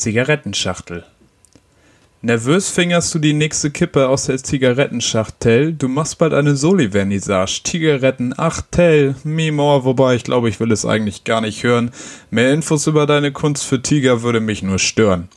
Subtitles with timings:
[0.00, 1.04] Zigarettenschachtel.
[2.22, 5.74] Nervös fingerst du die nächste Kippe aus der Zigarettenschachtel.
[5.74, 7.60] Du machst bald eine Soli-Vernissage.
[7.64, 11.90] Zigaretten, ach Tell, Mimor, wobei ich glaube, ich will es eigentlich gar nicht hören.
[12.30, 15.28] Mehr Infos über deine Kunst für Tiger würde mich nur stören.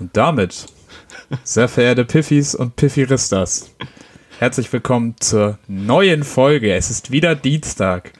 [0.00, 0.66] Und damit,
[1.44, 3.70] sehr verehrte Piffis und Piffiristas,
[4.40, 6.74] herzlich willkommen zur neuen Folge.
[6.74, 8.12] Es ist wieder Dienstag.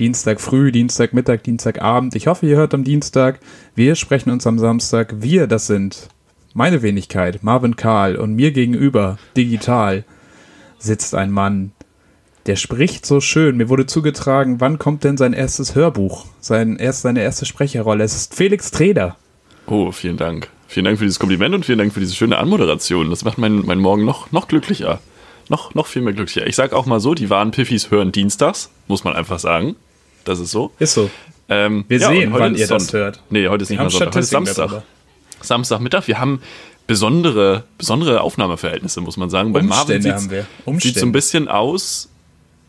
[0.00, 2.14] Dienstag früh, Dienstag Mittag, Dienstagabend.
[2.14, 3.40] Ich hoffe, ihr hört am Dienstag.
[3.74, 5.16] Wir sprechen uns am Samstag.
[5.18, 6.08] Wir, das sind
[6.54, 10.04] meine Wenigkeit, Marvin Karl, und mir gegenüber, digital,
[10.78, 11.72] sitzt ein Mann,
[12.46, 13.56] der spricht so schön.
[13.56, 16.26] Mir wurde zugetragen, wann kommt denn sein erstes Hörbuch?
[16.38, 18.04] Sein erst, seine erste Sprecherrolle.
[18.04, 19.16] Es ist Felix Treder.
[19.66, 20.48] Oh, vielen Dank.
[20.68, 23.10] Vielen Dank für dieses Kompliment und vielen Dank für diese schöne Anmoderation.
[23.10, 25.00] Das macht meinen mein Morgen noch, noch glücklicher.
[25.48, 26.46] Noch, noch viel mehr glücklicher.
[26.46, 29.74] Ich sag auch mal so, die wahren Piffis hören dienstags, muss man einfach sagen.
[30.24, 30.72] Das ist so.
[30.78, 31.10] Ist so.
[31.48, 33.00] Ähm, Wir ja, sehen, wann ist ihr das Sonntag.
[33.00, 33.22] hört.
[33.30, 34.56] Nee, heute ist nicht haben mehr Sonntag, heute ist Samstag.
[34.56, 34.82] darüber.
[35.40, 36.06] Samstagmittag.
[36.06, 36.42] Wir haben
[36.86, 39.52] besondere, besondere Aufnahmeverhältnisse, muss man sagen.
[39.52, 40.80] Bei Marvin Umstände haben wir.
[40.80, 42.08] sieht so ein bisschen aus,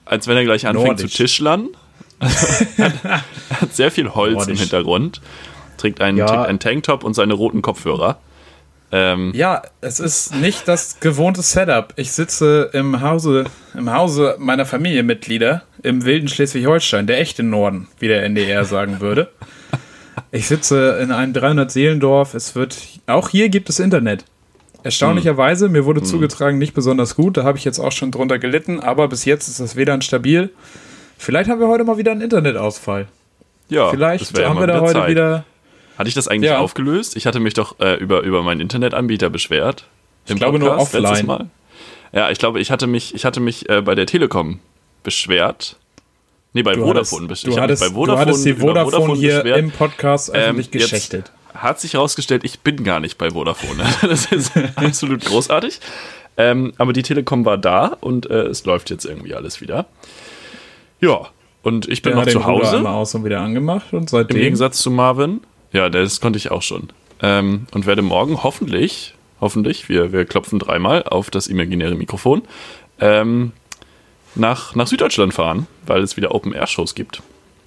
[0.05, 1.11] als wenn er gleich anfängt Nordisch.
[1.11, 1.69] zu tischlern.
[3.59, 4.59] hat sehr viel Holz im Nordisch.
[4.61, 5.21] Hintergrund.
[5.77, 6.25] Trägt einen, Ja.
[6.27, 8.19] trägt einen Tanktop und seine roten Kopfhörer.
[8.91, 11.93] Ähm, Ja, es ist nicht das gewohnte Setup.
[11.95, 13.45] Ich sitze im Hause,
[13.75, 19.29] im Hause meiner Familienmitglieder im wilden Schleswig-Holstein, der echte Norden, wie der NDR sagen würde.
[20.31, 22.33] Ich sitze in einem 300-Seelendorf.
[22.33, 24.25] Es wird, auch hier gibt es Internet.
[24.83, 27.37] Erstaunlicherweise, mir wurde zugetragen, nicht besonders gut.
[27.37, 30.51] Da habe ich jetzt auch schon drunter gelitten, aber bis jetzt ist das WLAN stabil.
[31.17, 33.07] Vielleicht haben wir heute mal wieder einen Internetausfall.
[33.67, 35.09] ja, Vielleicht haben wir da heute Zeit.
[35.09, 35.43] wieder.
[35.99, 36.57] Hatte ich das eigentlich Ja.
[36.59, 37.15] aufgelöst?
[37.17, 39.83] Ich hatte mich doch äh, über, über meinen Internetanbieter beschwert.
[40.27, 41.49] Im glaube nur letztes offline.
[42.13, 44.59] Ja, ich glaube, ich hatte mich, ich hatte mich äh, bei der Telekom
[45.03, 45.75] beschwert.
[46.53, 47.57] Nee, bei Du Vodafone hattest, beschwert.
[47.57, 49.57] du, hattest, du hattest die über Vodafone, hier beschwert.
[49.59, 51.31] im Podcast öffentlich Ähm, geschächtet.
[51.53, 53.83] Hat sich herausgestellt, ich bin gar nicht bei Vodafone.
[54.01, 55.79] Das ist absolut großartig.
[56.37, 59.85] Ähm, aber die Telekom war da und äh, es läuft jetzt irgendwie alles wieder.
[61.01, 61.27] Ja,
[61.61, 62.77] und ich bin Der noch zu Hause.
[62.77, 64.37] einmal aus und wieder angemacht und Im seitdem.
[64.37, 65.41] Gegensatz zu Marvin.
[65.71, 66.89] Ja, das konnte ich auch schon.
[67.21, 72.43] Ähm, und werde morgen hoffentlich, hoffentlich, wir, wir klopfen dreimal auf das imaginäre Mikrofon,
[72.99, 73.51] ähm,
[74.35, 77.21] nach, nach Süddeutschland fahren, weil es wieder Open-Air-Shows gibt.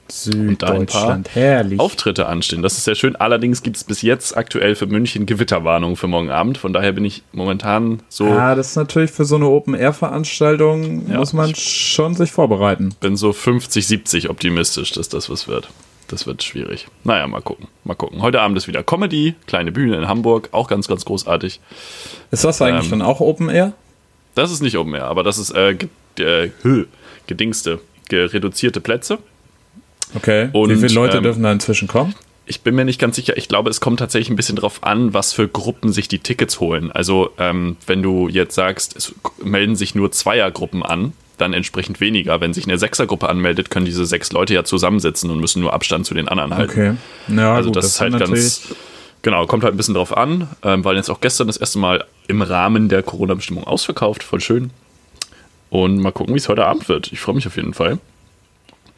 [0.08, 1.80] Süddeutschland, herrlich.
[1.80, 2.62] Auftritte anstehen.
[2.62, 3.16] Das ist sehr schön.
[3.16, 6.58] Allerdings gibt es bis jetzt aktuell für München Gewitterwarnungen für morgen Abend.
[6.58, 11.18] Von daher bin ich momentan so, Ja, das ist natürlich für so eine Open-Air-Veranstaltung, Ja,
[11.18, 12.94] muss man schon sich vorbereiten.
[13.00, 15.68] bin so 50, 70 optimistisch, dass das was wird.
[16.12, 16.88] Das wird schwierig.
[17.04, 17.68] Naja, mal gucken.
[17.84, 18.20] Mal gucken.
[18.20, 21.58] Heute Abend ist wieder Comedy, kleine Bühne in Hamburg, auch ganz, ganz großartig.
[22.30, 23.72] Ist das eigentlich Ähm, dann auch Open-Air?
[24.34, 26.84] Das ist nicht Open Air, aber das ist äh, ge äh,
[27.26, 27.80] gedingste,
[28.10, 29.20] gereduzierte Plätze.
[30.14, 30.50] Okay.
[30.52, 32.14] und, Wie viele Leute ähm, dürfen da inzwischen kommen?
[32.44, 33.38] Ich bin mir nicht ganz sicher.
[33.38, 36.60] Ich glaube, es kommt tatsächlich ein bisschen drauf an, was für Gruppen sich die Tickets
[36.60, 36.92] holen.
[36.92, 42.40] Also, ähm, wenn du jetzt sagst, es melden sich nur Zweiergruppen an, dann entsprechend weniger.
[42.40, 46.06] Wenn sich eine Sechsergruppe anmeldet, können diese sechs Leute ja zusammensitzen und müssen nur Abstand
[46.06, 46.72] zu den anderen halten.
[46.72, 46.94] Okay.
[47.36, 48.74] Ja, Also gut, das, ist halt ganz,
[49.22, 52.04] genau, kommt halt ein bisschen drauf an, ähm, weil jetzt auch gestern das erste Mal
[52.28, 54.70] im Rahmen der Corona-Bestimmung ausverkauft, voll schön.
[55.68, 57.12] Und mal gucken, wie es heute Abend wird.
[57.12, 57.98] Ich freue mich auf jeden Fall.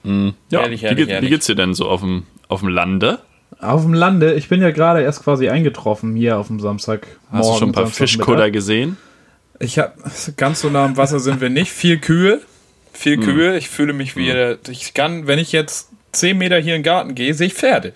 [0.02, 1.30] Mm, ja, Ehrlich, wie, ehrlich, geht, wie ehrlich.
[1.30, 3.20] geht's dir denn so auf dem, auf dem Lande?
[3.60, 7.06] Auf dem Lande, ich bin ja gerade erst quasi eingetroffen hier auf dem Samstag.
[7.30, 8.96] Hast du schon ein paar Fischkutter gesehen?
[9.60, 9.92] Ich habe
[10.36, 11.70] ganz so nah am Wasser sind wir nicht.
[11.70, 12.40] Viel Kühe.
[12.92, 13.56] Viel Kühe.
[13.56, 14.30] Ich fühle mich wie.
[14.70, 17.92] Ich kann, wenn ich jetzt 10 Meter hier in den Garten gehe, sehe ich Pferde.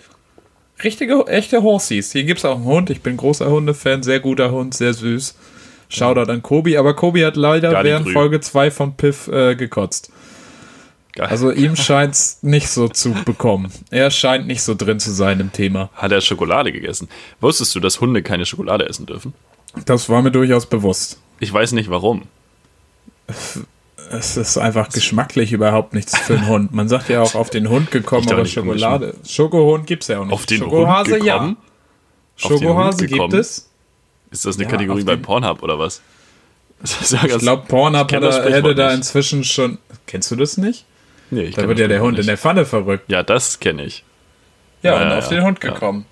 [0.83, 2.11] Richtige, echte Horsies.
[2.11, 2.89] Hier gibt es auch einen Hund.
[2.89, 4.03] Ich bin großer Hundefan.
[4.03, 5.35] Sehr guter Hund, sehr süß.
[5.89, 6.77] Shoutout an Kobi.
[6.77, 8.13] Aber Kobi hat leider während grün.
[8.13, 10.11] Folge 2 von Piff äh, gekotzt.
[11.13, 11.27] Geil.
[11.27, 13.71] Also ihm scheint es nicht so zu bekommen.
[13.89, 15.89] Er scheint nicht so drin zu sein im Thema.
[15.95, 17.09] Hat er Schokolade gegessen?
[17.41, 19.33] Wusstest du, dass Hunde keine Schokolade essen dürfen?
[19.85, 21.19] Das war mir durchaus bewusst.
[21.39, 22.23] Ich weiß nicht warum.
[24.11, 26.73] Es ist einfach geschmacklich überhaupt nichts für einen Hund.
[26.73, 29.13] Man sagt ja auch auf den Hund gekommen, aber nicht Schokolade.
[29.27, 30.33] Schokohund gibt es ja auch nicht.
[30.33, 31.57] Auf den Schokohase Hund gekommen?
[31.59, 32.47] ja.
[32.49, 33.69] Schokohase gibt es.
[34.31, 36.01] Ist das eine Ja, Kategorie bei Pornhub oder was?
[36.81, 37.09] Ich
[37.39, 38.97] glaube, Pornhub kenn das hätte, da nicht.
[38.97, 39.79] inzwischen schon.
[40.07, 40.85] Kennst du das nicht?
[41.29, 42.41] nee, ich Da wird ja der Hund in der nicht.
[42.41, 43.11] Pfanne verrückt.
[43.11, 44.03] Ja, das kenne ich.
[44.81, 46.05] Ja, Ja, und ja, auf den Hund gekommen.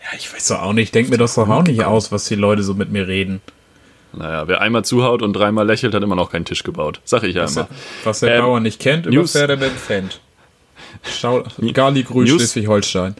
[0.00, 0.84] Ja, ich weiß doch auch nicht.
[0.84, 3.42] Ich denke mir das doch auch nicht aus, was die Leute so mit mir reden.
[4.14, 7.00] Naja, wer einmal zuhaut und dreimal lächelt, hat immer noch keinen Tisch gebaut.
[7.04, 7.68] Sag ich ja Was, immer.
[8.04, 9.32] was der Ähm, Bauer nicht kennt, über News.
[9.32, 10.20] Pferde entfernt.
[11.04, 12.36] Schau, Gali Grün, News.
[12.36, 13.14] Schleswig-Holstein.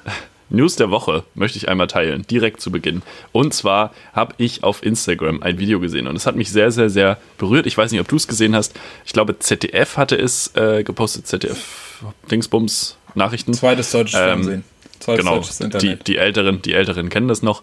[0.50, 3.00] News der Woche möchte ich einmal teilen, direkt zu Beginn.
[3.33, 6.91] Und zwar habe ich auf Instagram ein Video gesehen und es hat mich sehr, sehr,
[6.91, 7.67] sehr berührt.
[7.67, 8.75] Ich weiß nicht, ob du es gesehen hast.
[9.06, 13.55] Ich glaube, ZDF hatte es äh, gepostet, ZDF Dingsbums Nachrichten.
[13.55, 14.65] Zweites deutsches Ähm, Fernsehen.
[15.00, 16.06] Toll genau, deutsches die, Internet.
[16.06, 17.62] die, Älteren, die Älteren kennen das noch.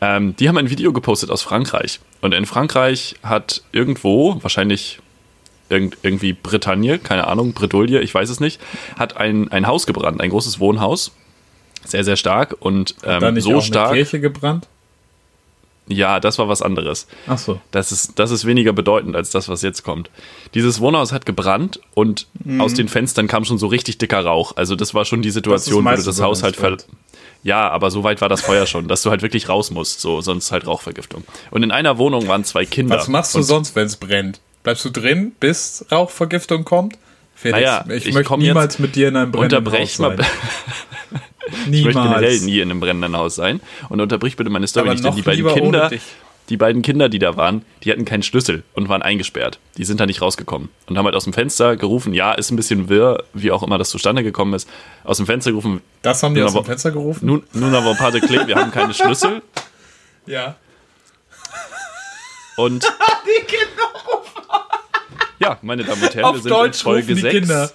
[0.00, 2.00] Ähm, die haben ein Video gepostet aus Frankreich.
[2.20, 5.00] Und in Frankreich hat irgendwo, wahrscheinlich
[5.68, 8.60] irgend, irgendwie Bretagne, keine Ahnung, Bredouille, ich weiß es nicht,
[8.98, 11.12] hat ein, ein Haus gebrannt, ein großes Wohnhaus.
[11.84, 13.88] Sehr, sehr stark und da ähm, nicht so auch stark.
[13.88, 14.68] eine Kirche gebrannt?
[15.88, 17.06] Ja, das war was anderes.
[17.26, 17.60] Ach so.
[17.70, 20.10] Das ist, das ist weniger bedeutend als das, was jetzt kommt.
[20.54, 22.60] Dieses Wohnhaus hat gebrannt und Mhm.
[22.60, 24.52] aus den Fenstern kam schon so richtig dicker Rauch.
[24.56, 26.76] Also das war schon die Situation, wo du das Haus halt ver.
[27.42, 30.20] Ja, aber so weit war das Feuer schon, dass du halt wirklich raus musst, so
[30.20, 31.24] sonst halt Rauchvergiftung.
[31.50, 32.96] Und in einer Wohnung waren zwei Kinder.
[32.96, 34.40] Was machst du sonst, wenn es brennt?
[34.64, 36.98] Bleibst du drin, bis Rauchvergiftung kommt?
[37.36, 40.16] Felix, Naja, ich, ich möchte niemals jetzt- mit dir in einem brennenden Haus mal.
[41.50, 41.72] sein.
[41.72, 42.42] Ich möchte generell Niemals.
[42.42, 43.60] nie in einem brennenden Haus sein.
[43.88, 45.90] Und unterbrich bitte meine Story Aber nicht, denn die beiden Kinder,
[46.48, 49.58] die beiden Kinder, die da waren, die hatten keinen Schlüssel und waren eingesperrt.
[49.76, 52.14] Die sind da nicht rausgekommen und haben halt aus dem Fenster gerufen.
[52.14, 54.68] Ja, ist ein bisschen wirr, wie auch immer das zustande gekommen ist.
[55.04, 55.82] Aus dem Fenster gerufen.
[56.02, 57.26] Das haben die aus dem Fenster gerufen?
[57.26, 59.42] Nun, nun aber pas de clé, wir haben keine Schlüssel
[60.26, 60.56] Ja.
[62.56, 62.84] und.
[65.40, 67.34] Ja, meine Damen und Herren, Auf wir sind Deutsch in Folge rufen die 6.
[67.34, 67.70] Kinder.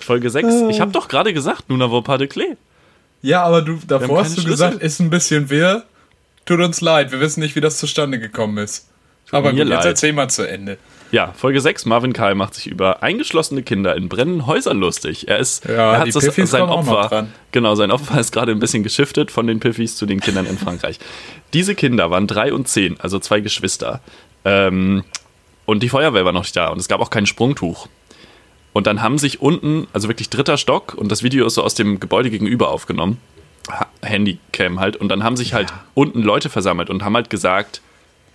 [0.00, 0.54] Folge 6.
[0.70, 2.56] Ich habe doch gerade gesagt, nun aber pas de clé.
[3.22, 4.86] Ja, aber du, davor hast du keine gesagt, Schlüssel.
[4.86, 5.84] ist ein bisschen wirr.
[6.44, 8.88] Tut uns leid, wir wissen nicht, wie das zustande gekommen ist.
[9.30, 9.86] Aber mir gut, jetzt leid.
[9.86, 10.76] erzähl mal zu Ende.
[11.12, 11.84] Ja, Folge 6.
[11.86, 15.28] Marvin Karl macht sich über eingeschlossene Kinder in brennenden Häusern lustig.
[15.28, 17.26] Er ist, Ja, er hat das, sein Opfer.
[17.52, 20.56] Genau, sein Opfer ist gerade ein bisschen geschiftet von den Piffis zu den Kindern in
[20.58, 20.98] Frankreich.
[21.52, 24.00] Diese Kinder waren drei und zehn, also zwei Geschwister.
[24.46, 25.04] Ähm,
[25.66, 27.88] und die Feuerwehr war noch nicht da und es gab auch kein Sprungtuch.
[28.72, 31.74] Und dann haben sich unten, also wirklich dritter Stock, und das Video ist so aus
[31.74, 33.18] dem Gebäude gegenüber aufgenommen,
[33.70, 37.80] Ha- Handycam halt, und dann haben sich halt unten Leute versammelt und haben halt gesagt,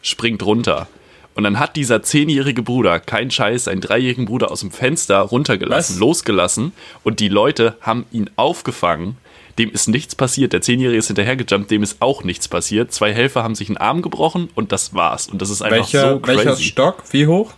[0.01, 0.87] springt runter.
[1.35, 5.95] Und dann hat dieser zehnjährige Bruder, kein Scheiß, seinen dreijährigen Bruder aus dem Fenster runtergelassen,
[5.95, 5.99] Was?
[5.99, 6.71] losgelassen
[7.03, 9.17] und die Leute haben ihn aufgefangen.
[9.59, 10.53] Dem ist nichts passiert.
[10.53, 12.91] Der Zehnjährige ist hinterhergejumpt, dem ist auch nichts passiert.
[12.91, 15.27] Zwei Helfer haben sich einen Arm gebrochen und das war's.
[15.27, 16.37] Und das ist einfach Welcher, so crazy.
[16.45, 17.03] welcher Stock?
[17.11, 17.53] Wie hoch?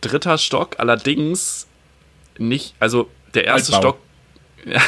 [0.00, 1.66] Dritter Stock, allerdings
[2.38, 3.90] nicht, also der erste Altbau.
[3.90, 3.98] Stock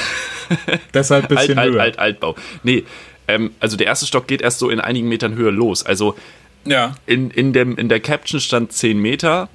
[0.94, 1.80] Deshalb ein alt, bisschen alt, höher.
[1.82, 2.34] alt, Altbau.
[2.62, 2.84] Nee,
[3.28, 5.84] ähm, also der erste Stock geht erst so in einigen Metern Höhe los.
[5.84, 6.14] Also
[6.64, 6.94] Ja.
[7.06, 9.48] in, in, dem, in der Caption stand 10 Meter.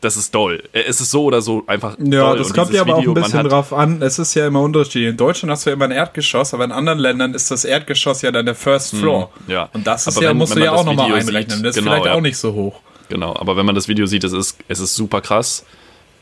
[0.00, 0.62] Das ist doll.
[0.72, 2.38] Äh, Es ist so oder so einfach Ja, doll.
[2.38, 4.00] das kommt ja aber auch Video, ein man bisschen drauf an.
[4.00, 5.08] Es ist ja immer unterschiedlich.
[5.10, 8.22] In Deutschland hast du ja immer ein Erdgeschoss, aber in anderen Ländern ist das Erdgeschoss
[8.22, 9.30] ja dann der First Floor.
[9.46, 9.68] Hm, ja.
[9.72, 11.62] Und das ist Aber ja, wenn- musst wenn du ja auch nochmal einrechnen.
[11.64, 12.14] das ist genau, vielleicht ja.
[12.14, 12.80] auch nicht so hoch.
[13.08, 15.64] Genau, aber wenn man das Video sieht, es ist, es ist super krass.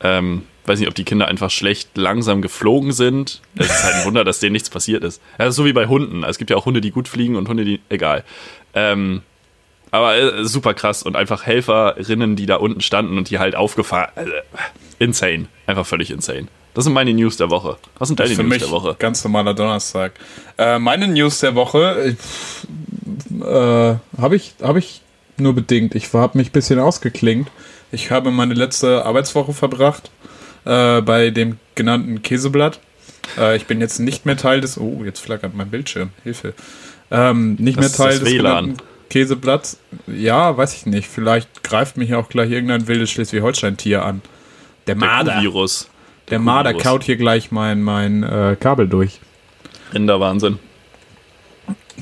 [0.06, 3.40] Ähm, weiß nicht, ob die Kinder einfach schlecht langsam geflogen sind.
[3.56, 5.20] Es ist halt ein Wunder, dass denen nichts passiert ist.
[5.38, 6.24] Ja, so wie bei Hunden.
[6.24, 7.80] Es gibt ja auch Hunde, die gut fliegen und Hunde, die.
[7.88, 8.24] Egal.
[8.74, 9.22] Ähm,
[9.90, 14.10] aber äh, super krass und einfach Helferinnen, die da unten standen und die halt aufgefahren.
[14.14, 14.32] Also,
[14.98, 15.46] insane.
[15.66, 16.48] Einfach völlig insane.
[16.74, 17.78] Das sind meine News der Woche.
[17.98, 18.96] Was sind deine Für News mich der Woche?
[18.98, 20.12] ganz normaler Donnerstag.
[20.58, 22.14] Äh, meine News der Woche
[23.40, 25.00] äh, äh, habe ich, hab ich
[25.38, 25.94] nur bedingt.
[25.94, 27.48] Ich habe mich ein bisschen ausgeklingt.
[27.96, 30.10] Ich habe meine letzte Arbeitswoche verbracht
[30.66, 32.78] äh, bei dem genannten Käseblatt.
[33.38, 34.76] Äh, ich bin jetzt nicht mehr Teil des.
[34.76, 36.10] Oh, jetzt flackert mein Bildschirm.
[36.22, 36.52] Hilfe.
[37.10, 38.76] Ähm, nicht Das mehr Teil des genannten
[39.08, 39.78] Käseblatts.
[40.08, 41.08] Ja, weiß ich nicht.
[41.08, 44.20] Vielleicht greift mich auch gleich irgendein wildes Schleswig-Holstein-Tier an.
[44.86, 45.40] Der Der Marder.
[45.40, 45.88] Virus.
[46.28, 46.84] Der Marder Kuhvirus.
[46.84, 49.20] kaut hier gleich mein, mein äh, Kabel durch.
[49.94, 50.58] Rinderwahnsinn.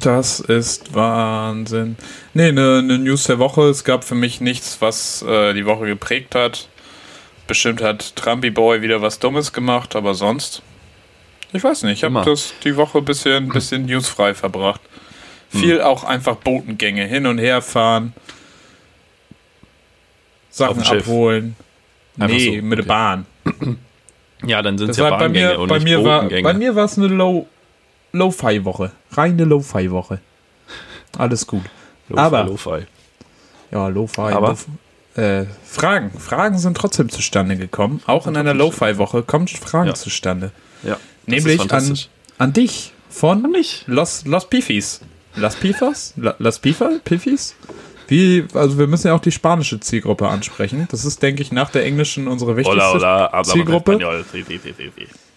[0.00, 1.96] Das ist Wahnsinn.
[2.34, 3.63] Nee, eine ne News der Woche.
[3.63, 6.69] Es gab für mich nichts, was äh, die Woche geprägt hat.
[7.46, 10.63] Bestimmt hat Trumpy Boy wieder was Dummes gemacht, aber sonst.
[11.53, 14.81] Ich weiß nicht, ich habe das die Woche ein bisschen, bisschen newsfrei verbracht.
[15.51, 18.13] Viel auch einfach Botengänge, hin und her fahren,
[20.51, 21.55] Sachen abholen.
[22.19, 22.89] Einfach nee, so, mit der okay.
[22.89, 23.27] Bahn.
[24.46, 26.43] Ja, dann sind es ja war bei Bahngänge mir, und bei nicht mir war, Botengänge.
[26.43, 27.46] bei mir war es eine Low,
[28.13, 28.93] Lo-Fi-Woche.
[29.17, 30.21] Reine Lo-Fi-Woche.
[31.19, 31.63] Alles gut.
[32.09, 32.87] Lo-Fi, aber- Lo-Fi.
[33.71, 34.21] Ja, Lo-Fi.
[34.33, 34.56] Aber?
[35.17, 36.11] Lo äh, Fragen.
[36.19, 38.03] Fragen sind trotzdem zustande gekommen.
[38.06, 39.94] Auch in einer Lo-Fi-Woche kommen Fragen Ja.
[39.94, 40.51] zustande.
[40.83, 41.99] Ja, Nämlich an,
[42.39, 43.85] an dich von nicht.
[43.87, 45.01] Los, Los Pifis.
[45.37, 46.15] Los Pifas?
[46.17, 46.91] La- Los Pifa?
[47.05, 47.55] Pifis?
[48.09, 50.87] Wie, also wir müssen ja auch die spanische Zielgruppe ansprechen.
[50.91, 53.99] Das ist, denke ich, nach der englischen unsere wichtigste Hola, hola, Zielgruppe.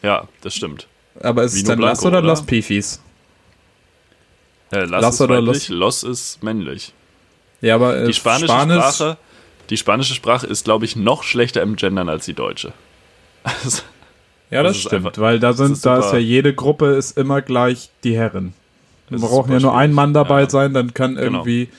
[0.04, 0.88] Ja, das stimmt.
[1.22, 2.28] Aber ist es Vino dann Las Blanco, oder oder?
[2.28, 3.00] Los Pifis?
[4.72, 6.94] Äh, Las, Las ist oder weiblich, Los ist männlich.
[7.62, 9.18] Ja, aber äh, Die spanische Spanisch, Sprache,
[9.70, 12.74] die spanische Sprache ist, glaube ich, noch schlechter im Gendern als die deutsche.
[13.44, 13.82] Also,
[14.50, 17.18] Ja, das, Das stimmt, einfach- weil da sind, ist da ist ja jede Gruppe ist
[17.18, 18.54] immer gleich die Herren.
[19.10, 20.50] Wir brauchen ja nur ein Mann dabei Ja.
[20.50, 21.40] sein, dann kann Genau.
[21.40, 21.70] irgendwie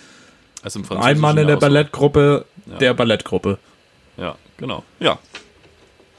[0.62, 1.60] also im ein Mann in der ja.
[1.60, 2.76] Ballettgruppe Ja.
[2.78, 3.58] der Ballettgruppe.
[4.16, 4.82] Ja, genau.
[4.98, 5.18] Ja.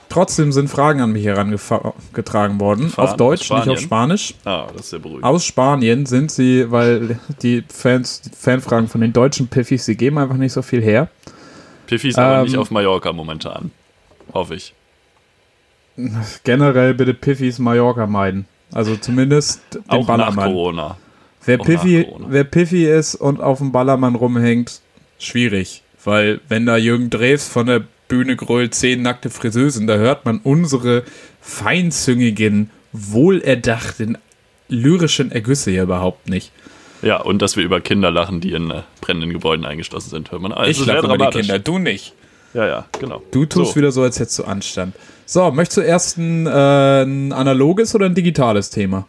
[0.10, 2.86] Trotzdem sind Fragen an mich herangetragen worden.
[2.86, 3.80] Gefahren auf Deutsch, nicht auf?
[3.80, 4.34] Spanisch.
[4.44, 5.24] Ah, das ist sehr beruhigend.
[5.24, 10.18] Aus Spanien sind sie, weil die Fans, die Fanfragen von den deutschen Piffis, sie geben
[10.18, 11.10] einfach nicht so viel her.
[11.86, 13.72] Piffy ist aber ähm, nicht auf Mallorca momentan.
[14.34, 14.74] Hoffe ich.
[16.44, 18.46] Generell bitte Piffis Mallorca meiden.
[18.72, 20.52] Also zumindest den Auch nach Ballermann.
[20.52, 20.98] Corona.
[21.46, 22.26] Wer Auch Piffy, nach Corona.
[22.30, 24.82] wer Piffy ist und auf dem Ballermann rumhängt,
[25.18, 25.84] schwierig.
[26.04, 30.40] Weil wenn da Jürgen Drews von der Bühne grölt, zehn nackte Friseusen, da hört man
[30.44, 31.04] unsere
[31.40, 34.18] feinzüngigen, wohlerdachten,
[34.68, 36.52] lyrischen Ergüsse ja überhaupt nicht.
[37.02, 40.42] Ja, und dass wir über Kinder lachen, die in äh, brennenden Gebäuden eingeschlossen sind, hört
[40.42, 40.52] man.
[40.52, 41.40] Also, ich lache über die.
[41.40, 42.14] Kinder, du nicht.
[42.54, 43.22] Ja, ja, genau.
[43.32, 43.76] Du tust so.
[43.78, 44.96] wieder so, als hättest du Anstand.
[45.26, 49.08] So, möchtest du erst ein, äh, ein analoges oder ein digitales Thema?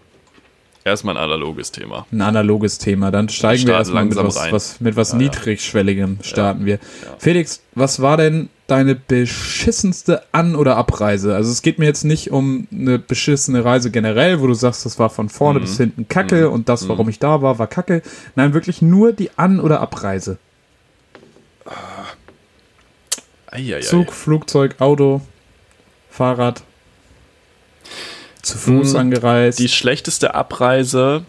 [0.83, 2.07] Erstmal ein analoges Thema.
[2.11, 3.11] Ein analoges Thema.
[3.11, 5.25] Dann steigen wir erstmal mit was, was, mit was Ja, ja.
[5.25, 6.79] Niedrigschwelligem starten wir.
[7.19, 11.35] Felix, was war denn deine beschissenste An- oder Abreise?
[11.35, 14.99] Also es geht mir jetzt nicht um eine beschissene Reise generell, wo du sagst, das
[14.99, 15.65] war von vorne Mhm.
[15.65, 18.01] bis hinten Kacke und das, warum ich da war, war Kacke.
[18.35, 20.39] Nein, wirklich nur die An- oder Abreise.
[23.51, 23.81] Eieiei.
[23.81, 25.21] Zug, Flugzeug, Auto,
[26.11, 26.63] Fahrrad.
[28.51, 29.59] Zu Fuß Mm, angereist.
[29.59, 31.25] Die schlechteste Abreise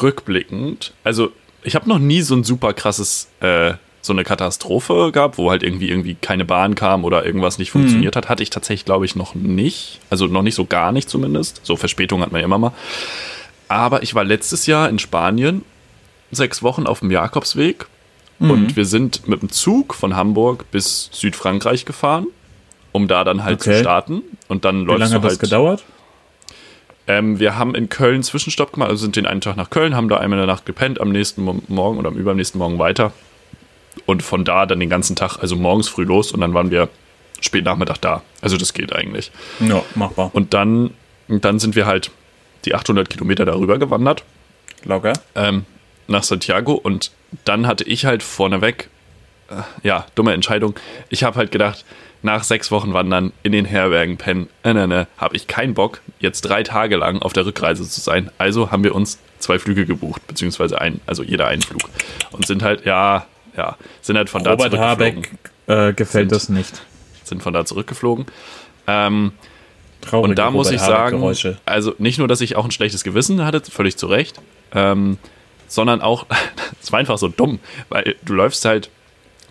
[0.00, 0.92] rückblickend.
[1.04, 1.30] Also,
[1.62, 5.62] ich habe noch nie so ein super krasses, äh, so eine Katastrophe gehabt, wo halt
[5.62, 8.28] irgendwie irgendwie keine Bahn kam oder irgendwas nicht funktioniert hat.
[8.28, 10.00] Hatte ich tatsächlich, glaube ich, noch nicht.
[10.10, 11.60] Also noch nicht so gar nicht zumindest.
[11.64, 12.72] So Verspätung hat man ja immer mal.
[13.68, 15.64] Aber ich war letztes Jahr in Spanien
[16.30, 17.86] sechs Wochen auf dem Jakobsweg
[18.40, 22.26] und wir sind mit dem Zug von Hamburg bis Südfrankreich gefahren,
[22.92, 23.74] um da dann halt Okay.
[23.74, 24.22] zu starten.
[24.48, 25.32] Und dann Wie läufst lange du hat halt.
[25.32, 25.84] das gedauert?
[27.06, 30.08] Ähm, wir haben in Köln Zwischenstopp gemacht, also sind den einen Tag nach Köln, haben
[30.08, 33.12] da einmal in der Nacht gepennt, am nächsten Mo- Morgen oder am übernächsten Morgen weiter.
[34.06, 36.88] Und von da dann den ganzen Tag, also morgens früh los und dann waren wir
[37.40, 38.22] spät Nachmittag da.
[38.40, 39.30] Also das geht eigentlich.
[39.60, 40.30] Ja, machbar.
[40.32, 40.90] Und dann,
[41.28, 42.10] dann sind wir halt
[42.64, 44.24] die 800 Kilometer darüber gewandert
[44.84, 45.12] Locker.
[45.34, 45.64] ähm,
[46.08, 47.12] nach Santiago und
[47.44, 48.88] dann hatte ich halt vorneweg,
[49.82, 50.74] ja, dumme Entscheidung.
[51.08, 51.84] Ich habe halt gedacht,
[52.22, 56.00] nach sechs Wochen Wandern in den Herbergen pennen, äh, ne, ne, habe ich keinen Bock,
[56.20, 58.30] jetzt drei Tage lang auf der Rückreise zu sein.
[58.38, 61.82] Also haben wir uns zwei Flüge gebucht, beziehungsweise ein, also jeder einen Flug.
[62.32, 65.24] Und sind halt, ja, ja, sind halt von da Robert zurückgeflogen.
[65.66, 66.82] Habeck äh, gefällt Sind- das nicht.
[67.24, 68.26] Sind von da zurückgeflogen.
[68.86, 69.32] Ähm,
[70.00, 72.70] Traurige und da muss Robert ich Habeck sagen, also nicht nur, dass ich auch ein
[72.70, 74.40] schlechtes Gewissen hatte, völlig zu Recht,
[74.74, 75.18] ähm,
[75.68, 76.26] sondern auch,
[76.82, 77.58] es war einfach so dumm,
[77.90, 78.88] weil du läufst halt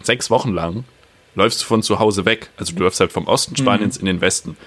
[0.05, 0.83] sechs Wochen lang,
[1.36, 2.50] läufst du von zu Hause weg.
[2.57, 4.57] Also du läufst halt vom Osten Spaniens in den Westen.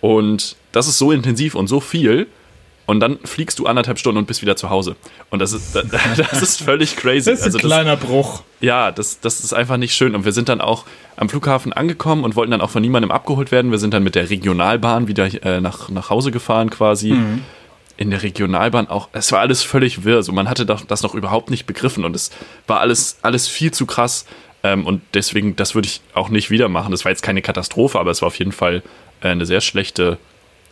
[0.00, 2.26] Und das ist so intensiv und so viel.
[2.86, 4.96] Und dann fliegst du anderthalb Stunden und bist wieder zu Hause.
[5.28, 5.74] Und das ist,
[6.16, 7.30] das ist völlig crazy.
[7.30, 8.42] Das ist ein Also das, kleiner Bruch.
[8.60, 10.14] ja, das, das ist einfach nicht schön.
[10.14, 10.84] Und wir sind dann auch
[11.16, 13.70] am Flughafen angekommen und wollten dann auch von niemandem abgeholt werden.
[13.72, 17.14] Wir sind dann mit der Regionalbahn wieder äh, nach, nach Hause gefahren quasi.
[17.98, 20.16] In der Regionalbahn auch, es war alles völlig wirr.
[20.16, 22.30] Also man hatte das noch überhaupt nicht begriffen und es
[22.68, 24.24] war alles, alles viel zu krass.
[24.62, 26.90] Ähm, und deswegen, das würde ich auch nicht wieder machen.
[26.90, 28.82] Das war jetzt keine Katastrophe, aber es war auf jeden Fall
[29.22, 30.18] äh, eine sehr schlechte,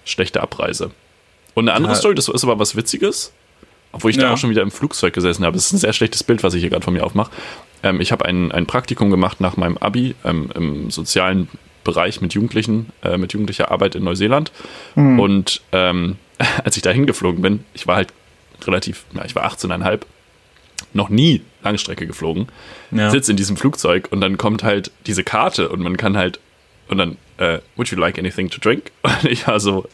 [0.05, 0.91] schlechte Abreise.
[1.55, 1.99] Und eine andere Ja.
[1.99, 3.33] Story, das ist aber was Witziges,
[3.93, 4.33] obwohl ich da Ja.
[4.35, 5.57] auch schon wieder im Flugzeug gesessen habe.
[5.57, 7.31] Das ist ein sehr schlechtes Bild, was ich hier gerade von mir aufmache.
[7.83, 11.49] Ähm, ich habe ein, ein Praktikum gemacht nach meinem Abi ähm, im sozialen
[11.85, 14.51] Bereich mit Jugendlichen, äh, mit jugendlicher Arbeit in Neuseeland.
[14.97, 16.17] Und ähm,
[16.65, 18.09] als ich da hingeflogen bin, ich war halt
[18.67, 20.01] relativ, na, ich war 18,5,
[20.93, 22.49] noch nie Langstrecke geflogen,
[22.91, 23.11] Ja.
[23.11, 26.41] sitze in diesem Flugzeug und dann kommt halt diese Karte und man kann halt,
[26.89, 28.93] und dann, äh, would you like anything to drink?
[29.03, 29.87] Und ich war so,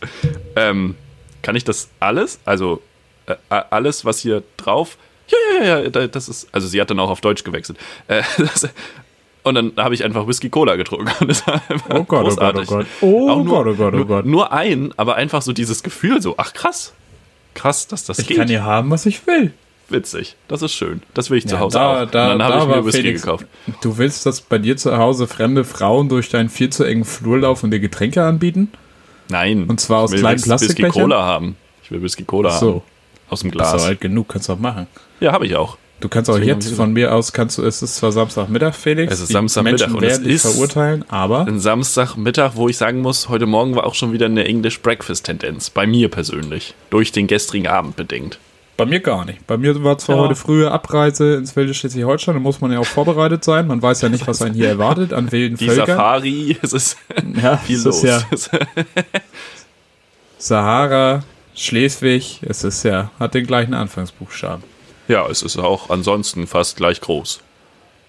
[0.56, 0.94] ähm,
[1.40, 2.38] kann ich das alles?
[2.44, 2.82] Also
[3.26, 4.96] äh, alles, was hier drauf?
[5.28, 7.78] Ja, ja, ja, ja, da- das ist, also sie hat dann auch auf Deutsch gewechselt.
[8.08, 8.68] Äh, das,
[9.44, 11.10] und dann habe ich einfach Whisky Cola getrunken.
[11.20, 12.68] Und das war einfach Oh Gott, oh Gott, oh großartig.
[12.68, 12.86] Gott.
[13.00, 14.26] Oh nur, Gott, oh Gott, oh nur, Gott.
[14.26, 16.92] Nur ein, aber einfach so dieses Gefühl, so, ach krass.
[17.54, 18.36] Krass, dass das Ich geht.
[18.36, 19.52] kann hier haben, was ich will.
[19.92, 20.36] Witzig.
[20.48, 21.02] Das ist schön.
[21.14, 22.10] Das will ich zu Ja, Hause da- auch.
[22.10, 23.46] da- und dann da habe ich mir Whisky Felix- gekauft.
[23.82, 27.38] Du willst, dass bei dir zu Hause fremde Frauen durch deinen viel zu engen Flur
[27.40, 28.72] laufen und dir Getränke anbieten?
[29.28, 29.64] Nein.
[29.68, 30.88] Und zwar aus ich will kleinen Plastikbechern?
[30.88, 31.56] Whisky Cola haben.
[31.84, 32.68] Ich will Whisky Cola so.
[32.74, 32.82] haben.
[33.30, 33.84] Aus dem Ist doch Glas.
[33.84, 34.86] alt genug, kannst du auch machen.
[35.20, 35.78] Ja, habe ich auch.
[36.00, 38.74] Du kannst auch Deswegen jetzt ich von mir aus, kannst du, es ist zwar Samstagmittag,
[38.74, 39.12] Felix.
[39.14, 43.28] Es ist Samstagmittag Menschen und es ist- verurteilen, aber Ein Samstagmittag, wo ich sagen muss,
[43.28, 45.70] heute Morgen war auch schon wieder eine English Breakfast-Tendenz.
[45.70, 46.74] Bei mir persönlich.
[46.90, 48.38] Durch den gestrigen Abend bedingt.
[48.76, 49.46] Bei mir gar nicht.
[49.46, 50.22] Bei mir war zwar Ja.
[50.22, 53.66] heute frühe Abreise ins wilde Schleswig-Holstein, da muss man ja auch vorbereitet sein.
[53.66, 55.86] Man weiß ja nicht, was einen hier erwartet an wilden Die Völkern.
[55.86, 56.96] Safari, es ist
[57.42, 58.02] ja, viel es los.
[58.02, 58.58] ist ja
[60.38, 61.22] Sahara,
[61.54, 64.64] Schleswig, es ist ja, hat den gleichen Anfangsbuchstaben.
[65.08, 67.40] Ja, es ist auch ansonsten fast gleich groß.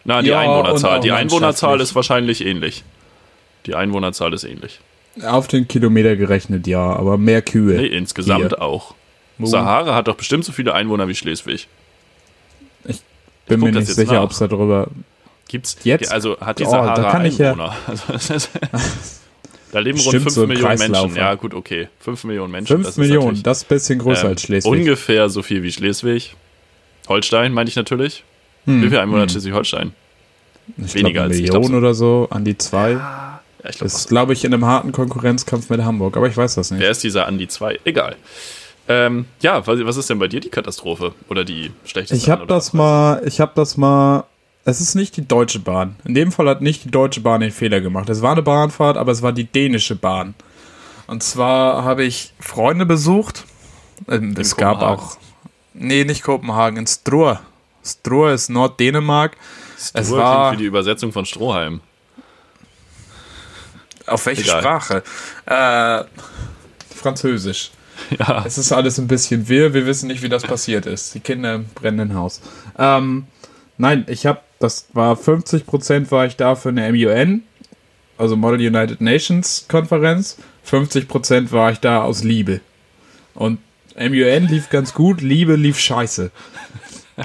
[0.05, 0.99] Na, die Ja, Einwohnerzahl.
[1.01, 2.83] Die Einwohnerzahl ist wahrscheinlich ähnlich.
[3.65, 4.79] Die Einwohnerzahl ist ähnlich.
[5.23, 7.77] Auf den Kilometer gerechnet, ja, aber mehr Kühe.
[7.77, 8.61] Nee, insgesamt Hier.
[8.61, 8.95] auch.
[9.37, 9.45] Wo?
[9.47, 11.67] Sahara hat doch bestimmt so viele Einwohner wie Schleswig.
[13.45, 14.87] Bin guck mir nicht sicher, ob es darüber.
[15.49, 16.11] Gibt's Jetzt?
[16.11, 17.75] Also hat die Oh, Sahara ich ja- Einwohner.
[17.87, 18.49] Also, ist-
[19.71, 20.77] da leben rund Bestimmt 5 so Millionen.
[20.79, 21.15] Menschen.
[21.15, 21.89] Ja, gut, okay.
[21.99, 22.67] 5 Millionen Menschen.
[22.77, 24.71] 5 das ist Millionen, natürlich, das ist ein bisschen größer ähm, als Schleswig.
[24.71, 26.35] Ungefähr so viel wie Schleswig.
[27.09, 28.23] Holstein meine ich natürlich.
[28.65, 29.33] Hm, Wie viele Einwohner hat hm.
[29.33, 29.93] Schleswig-Holstein?
[30.77, 32.91] Ich weniger glaub, als- ich Million glaub so- oder so, an die zwei.
[32.91, 36.37] Ja, ich glaube, Das ist, glaube ich, in einem harten Konkurrenzkampf mit Hamburg, aber ich
[36.37, 36.79] weiß das nicht.
[36.79, 37.79] wer ist dieser Andi 2?
[37.83, 38.15] Egal.
[38.87, 41.13] Ähm, ja, was, was ist denn bei dir die Katastrophe?
[41.29, 42.21] Oder die schlechteste?
[42.21, 44.25] Ich habe das mal, ich habe das mal.
[44.65, 45.95] Es ist nicht die Deutsche Bahn.
[46.05, 48.07] In dem Fall hat nicht die Deutsche Bahn den Fehler gemacht.
[48.09, 50.35] Es war eine Bahnfahrt, aber es war die dänische Bahn.
[51.07, 53.43] Und zwar habe ich Freunde besucht.
[54.09, 55.17] Ähm, es gab auch.
[55.73, 57.41] Nee, nicht Kopenhagen, in Struer.
[57.83, 59.35] Struer ist Norddänemark.
[59.93, 61.81] Es Stur war- klingt wie die Übersetzung von Strohhalm.
[64.07, 64.61] Auf welche Egal.
[64.61, 65.03] Sprache?
[65.45, 66.03] Äh,
[66.95, 67.71] Französisch.
[68.19, 68.43] Ja.
[68.45, 71.15] Es ist alles ein bisschen wirr, wir wissen nicht, wie das passiert ist.
[71.15, 72.41] Die Kinder im brennenden Haus.
[72.77, 73.25] Ähm,
[73.77, 77.43] nein, ich habe, das war 50% war ich da für eine MUN,
[78.17, 80.37] also Model United Nations Konferenz.
[80.69, 82.61] 50% war ich da aus Liebe.
[83.33, 83.59] Und
[83.95, 86.31] MUN lief ganz gut, Liebe lief scheiße.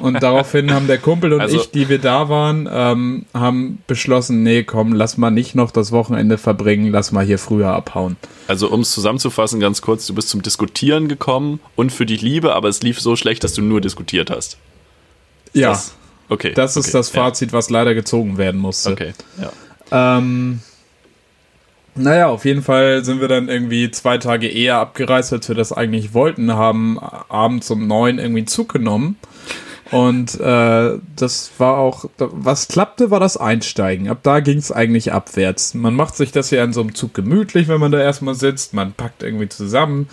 [0.00, 4.42] Und daraufhin haben der Kumpel und Also- ich, die wir da waren, ähm, haben beschlossen,
[4.42, 8.16] nee, komm, lass mal nicht noch das Wochenende verbringen, lass mal hier früher abhauen.
[8.48, 12.54] Also um es zusammenzufassen, ganz kurz, du bist zum Diskutieren gekommen und für die Liebe,
[12.54, 14.58] aber es lief so schlecht, dass du nur diskutiert hast.
[15.54, 15.94] Ja, Das,
[16.28, 16.52] okay.
[16.54, 18.90] das ist okay, das Fazit, was leider gezogen werden musste.
[18.90, 20.18] Ja, okay, ja.
[20.18, 20.60] Ähm,
[21.94, 25.72] naja, auf jeden Fall sind wir dann irgendwie zwei Tage eher abgereist, als wir das
[25.72, 29.16] eigentlich wollten, haben abends um neun irgendwie Zug genommen.
[29.90, 34.08] Und äh, das war auch, was klappte, war das Einsteigen.
[34.08, 35.72] Ab da ging es eigentlich abwärts.
[35.74, 38.74] Man macht sich das ja in so einem Zug gemütlich, wenn man da erstmal sitzt.
[38.74, 40.08] Man packt irgendwie zusammen,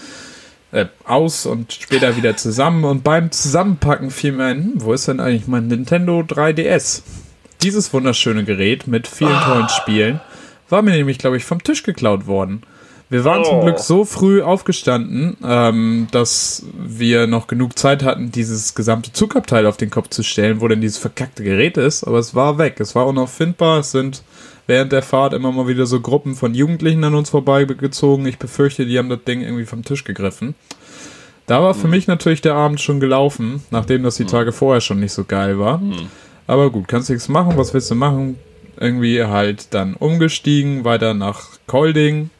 [0.72, 2.86] äh, aus und später wieder zusammen.
[2.86, 7.02] Und beim Zusammenpacken fiel mir ein, hm, wo ist denn eigentlich mein Nintendo 3DS?
[7.62, 10.22] Dieses wunderschöne Gerät mit vielen tollen Spielen
[10.70, 12.64] war mir nämlich, glaube ich, vom Tisch geklaut worden.
[13.10, 13.62] Wir waren zum Oh.
[13.64, 19.78] Glück so früh aufgestanden, ähm, dass wir noch genug Zeit hatten, dieses gesamte Zugabteil auf
[19.78, 22.04] den Kopf zu stellen, wo denn dieses verkackte Gerät ist.
[22.04, 22.80] Aber es war weg.
[22.80, 23.80] Es war unauffindbar.
[23.80, 24.24] Es sind
[24.66, 28.26] während der Fahrt immer mal wieder so Gruppen von Jugendlichen an uns vorbeigezogen.
[28.26, 30.56] Ich befürchte, die haben das Ding irgendwie vom Tisch gegriffen.
[31.46, 35.00] Da war für mich natürlich der Abend schon gelaufen, nachdem das die Tage vorher schon
[35.00, 35.80] nicht so geil war.
[36.48, 37.54] Aber gut, kannst nichts machen.
[37.56, 38.40] Was willst du machen?
[38.80, 42.32] Irgendwie halt dann umgestiegen, weiter nach Kolding.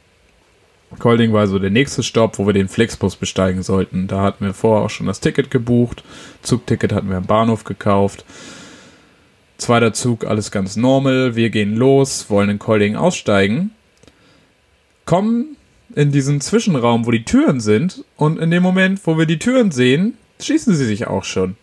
[0.98, 4.06] Kolding war so der nächste Stopp, wo wir den Flixbus besteigen sollten.
[4.06, 6.04] Da hatten wir vorher auch schon das Ticket gebucht.
[6.42, 8.24] Zugticket hatten wir am Bahnhof gekauft.
[9.58, 11.34] Zweiter Zug, alles ganz normal.
[11.34, 13.72] Wir gehen los, wollen in Kolding aussteigen.
[15.04, 15.56] Kommen
[15.94, 18.04] in diesen Zwischenraum, wo die Türen sind.
[18.16, 21.56] Und in dem Moment, wo wir die Türen sehen, schießen sie sich auch schon.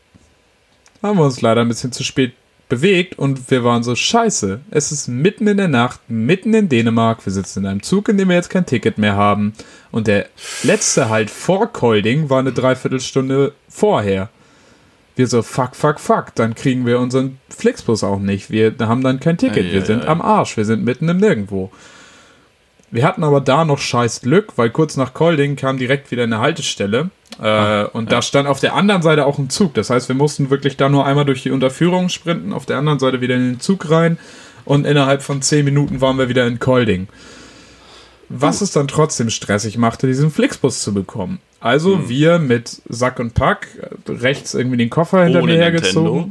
[1.01, 2.33] Haben wir uns leider ein bisschen zu spät
[2.69, 4.61] bewegt und wir waren so scheiße.
[4.71, 7.25] Es ist mitten in der Nacht, mitten in Dänemark.
[7.25, 9.53] Wir sitzen in einem Zug, in dem wir jetzt kein Ticket mehr haben.
[9.91, 10.27] Und der
[10.63, 14.29] letzte halt vor Kolding war eine Dreiviertelstunde vorher.
[15.15, 16.33] Wir so, fuck, fuck, fuck.
[16.35, 18.49] Dann kriegen wir unseren Flixbus auch nicht.
[18.49, 19.71] Wir haben dann kein Ticket.
[19.71, 20.57] Wir sind am Arsch.
[20.57, 21.71] Wir sind mitten im Nirgendwo.
[22.93, 26.37] Wir hatten aber da noch scheiß Glück, weil kurz nach Kolding kam direkt wieder eine
[26.37, 27.09] Haltestelle.
[27.41, 29.73] Äh, und da stand auf der anderen Seite auch ein Zug.
[29.73, 32.99] Das heißt, wir mussten wirklich da nur einmal durch die Unterführung sprinten, auf der anderen
[32.99, 34.19] Seite wieder in den Zug rein.
[34.63, 37.07] Und innerhalb von 10 Minuten waren wir wieder in Kolding.
[38.29, 41.39] Was es dann trotzdem stressig machte, diesen Flixbus zu bekommen.
[41.61, 43.69] Also wir mit Sack und Pack,
[44.07, 46.29] rechts irgendwie den Koffer hinter Ohne mir Nintendo.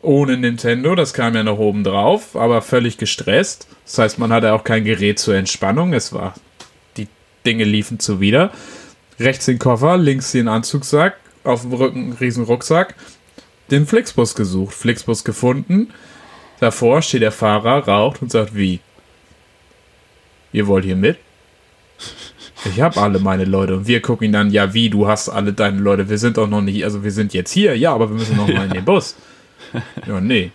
[0.00, 3.66] Ohne Nintendo, das kam ja noch oben drauf, aber völlig gestresst.
[3.84, 5.92] Das heißt, man hatte auch kein Gerät zur Entspannung.
[5.92, 6.34] Es war,
[6.96, 7.08] die
[7.44, 8.52] Dinge liefen zuwider.
[9.18, 12.94] Rechts den Koffer, links den Anzugssack, auf dem Rücken einen riesen Rucksack.
[13.70, 15.88] Den Flixbus gesucht, Flixbus gefunden.
[16.60, 18.80] Davor steht der Fahrer, raucht und sagt, wie?
[20.52, 21.18] Ihr wollt hier mit?
[22.64, 25.52] Ich habe alle meine Leute und wir gucken ihn dann, ja wie, du hast alle
[25.52, 28.16] deine Leute, wir sind doch noch nicht, also wir sind jetzt hier, ja, aber wir
[28.16, 29.16] müssen noch mal in den Bus.
[30.06, 30.50] Ja, nee.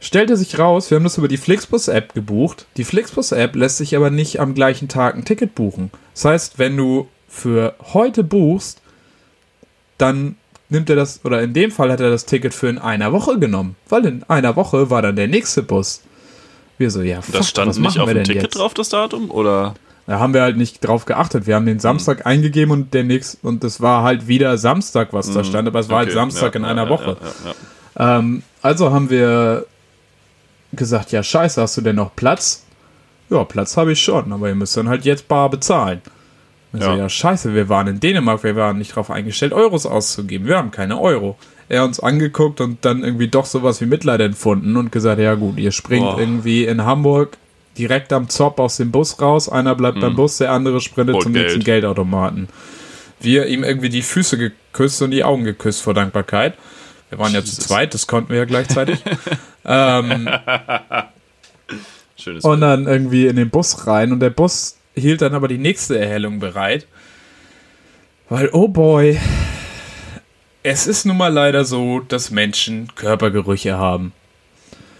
[0.00, 2.66] Stellte sich raus, wir haben das über die Flixbus-App gebucht.
[2.76, 5.90] Die Flixbus-App lässt sich aber nicht am gleichen Tag ein Ticket buchen.
[6.14, 8.82] Das heißt, wenn du für heute buchst,
[9.98, 10.36] dann
[10.68, 13.38] nimmt er das, oder in dem Fall hat er das Ticket für in einer Woche
[13.38, 16.02] genommen, weil in einer Woche war dann der nächste Bus.
[16.78, 18.58] Wir so, ja, fuck, Das stand was nicht auf dem Ticket jetzt?
[18.58, 19.30] drauf, das Datum?
[19.30, 19.74] Oder?
[20.06, 21.46] Da haben wir halt nicht drauf geachtet.
[21.46, 25.32] Wir haben den Samstag eingegeben und der nächste, und das war halt wieder Samstag, was
[25.32, 27.16] da stand, aber es war halt Okay, Samstag ja, in einer ja, Woche.
[27.44, 27.54] Ja.
[27.96, 29.66] Ähm, also haben wir
[30.72, 32.64] gesagt, ja scheiße, hast du denn noch Platz?
[33.32, 36.02] ja, Platz habe ich schon, aber ihr müsst dann halt jetzt bar bezahlen.
[36.74, 36.94] Ich ja.
[36.94, 40.46] Ja, scheiße, wir waren in Dänemark, wir waren nicht darauf eingestellt, Euros auszugeben.
[40.46, 41.36] Wir haben keine Euro.
[41.68, 45.58] Er uns angeguckt und dann irgendwie doch sowas wie Mitleid empfunden und gesagt, ja gut,
[45.58, 46.18] ihr springt oh.
[46.18, 47.36] irgendwie in Hamburg
[47.78, 50.02] direkt am Zopf aus dem Bus raus, einer bleibt mhm.
[50.02, 51.46] beim Bus, der andere sprintet Holt zum Geld.
[51.46, 52.48] nächsten Geldautomaten.
[53.20, 56.54] Wir ihm irgendwie die Füße geküsst und die Augen geküsst vor Dankbarkeit.
[57.12, 57.58] Wir waren Jesus.
[57.58, 58.98] ja zu zweit, das konnten wir ja gleichzeitig.
[59.66, 60.30] ähm,
[62.16, 65.58] Schönes und dann irgendwie in den Bus rein und der Bus hielt dann aber die
[65.58, 66.86] nächste Erhellung bereit.
[68.30, 69.20] Weil, oh boy,
[70.62, 74.14] es ist nun mal leider so, dass Menschen Körpergerüche haben.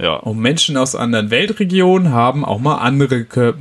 [0.02, 0.16] Ja.
[0.16, 3.54] Und Menschen aus anderen Weltregionen haben auch mal andere Kör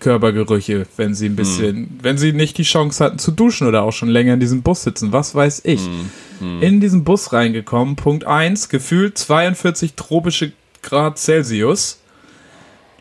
[0.00, 1.98] Körpergerüche, wenn sie ein bisschen, hm.
[2.02, 4.82] wenn sie nicht die Chance hatten zu duschen oder auch schon länger in diesem Bus
[4.82, 5.12] sitzen.
[5.12, 5.86] Was weiß ich.
[5.86, 6.10] Hm.
[6.40, 6.62] Hm.
[6.62, 10.52] In diesen Bus reingekommen, Punkt 1, gefühlt 42 tropische
[10.82, 12.00] Grad Celsius.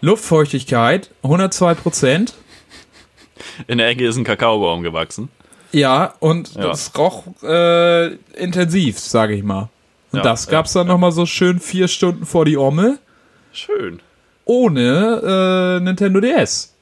[0.02, 2.36] Luftfeuchtigkeit 102 Prozent.
[3.68, 5.30] In der Ecke ist ein Kakaobaum gewachsen.
[5.72, 6.62] Ja, und ja.
[6.62, 9.70] das roch äh, intensiv, sage ich mal.
[10.14, 10.94] Und ja, das gab's ja, dann ja.
[10.94, 13.00] nochmal so schön vier Stunden vor die Ormel.
[13.52, 14.00] Schön.
[14.46, 16.74] Ohne äh, Nintendo DS.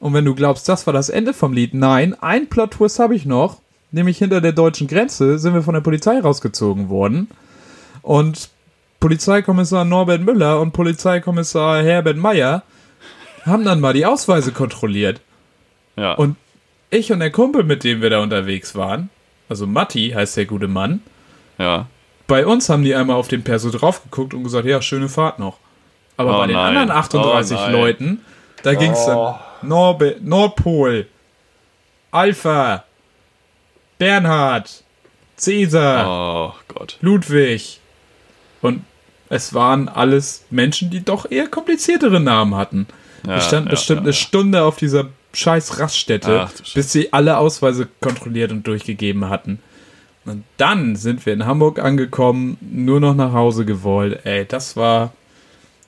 [0.00, 3.26] Und wenn du glaubst, das war das Ende vom Lied, nein, ein Plot-Twist habe ich
[3.26, 3.60] noch.
[3.90, 7.28] Nämlich hinter der deutschen Grenze sind wir von der Polizei rausgezogen worden.
[8.02, 8.50] Und
[9.00, 12.62] Polizeikommissar Norbert Müller und Polizeikommissar Herbert Meyer
[13.44, 15.20] haben dann mal die Ausweise kontrolliert.
[15.96, 16.12] Ja.
[16.12, 16.36] Und
[16.90, 19.08] ich und der Kumpel, mit dem wir da unterwegs waren,
[19.48, 21.00] also Matti heißt der gute Mann.
[21.58, 21.88] Ja.
[22.30, 25.40] Bei uns haben die einmal auf den Perso drauf geguckt und gesagt, ja, schöne Fahrt
[25.40, 25.58] noch.
[26.16, 26.76] Aber oh bei den nein.
[26.76, 28.20] anderen 38 oh Leuten,
[28.62, 29.34] da ging es oh.
[29.60, 31.08] dann Norbe Nordpol,
[32.12, 32.84] Alpha,
[33.98, 34.84] Bernhard,
[35.36, 36.84] Cäsar, oh.
[37.00, 37.80] Ludwig.
[38.62, 38.84] Und
[39.28, 42.86] es waren alles Menschen, die doch eher kompliziertere Namen hatten.
[43.26, 47.12] Ja, Wir standen ja, bestimmt ja, eine Stunde auf dieser scheiß Raststätte, Ach, bis sie
[47.12, 49.60] alle Ausweise kontrolliert und durchgegeben hatten.
[50.24, 54.20] Und dann sind wir in Hamburg angekommen, nur noch nach Hause gewollt.
[54.24, 55.12] Ey, das war.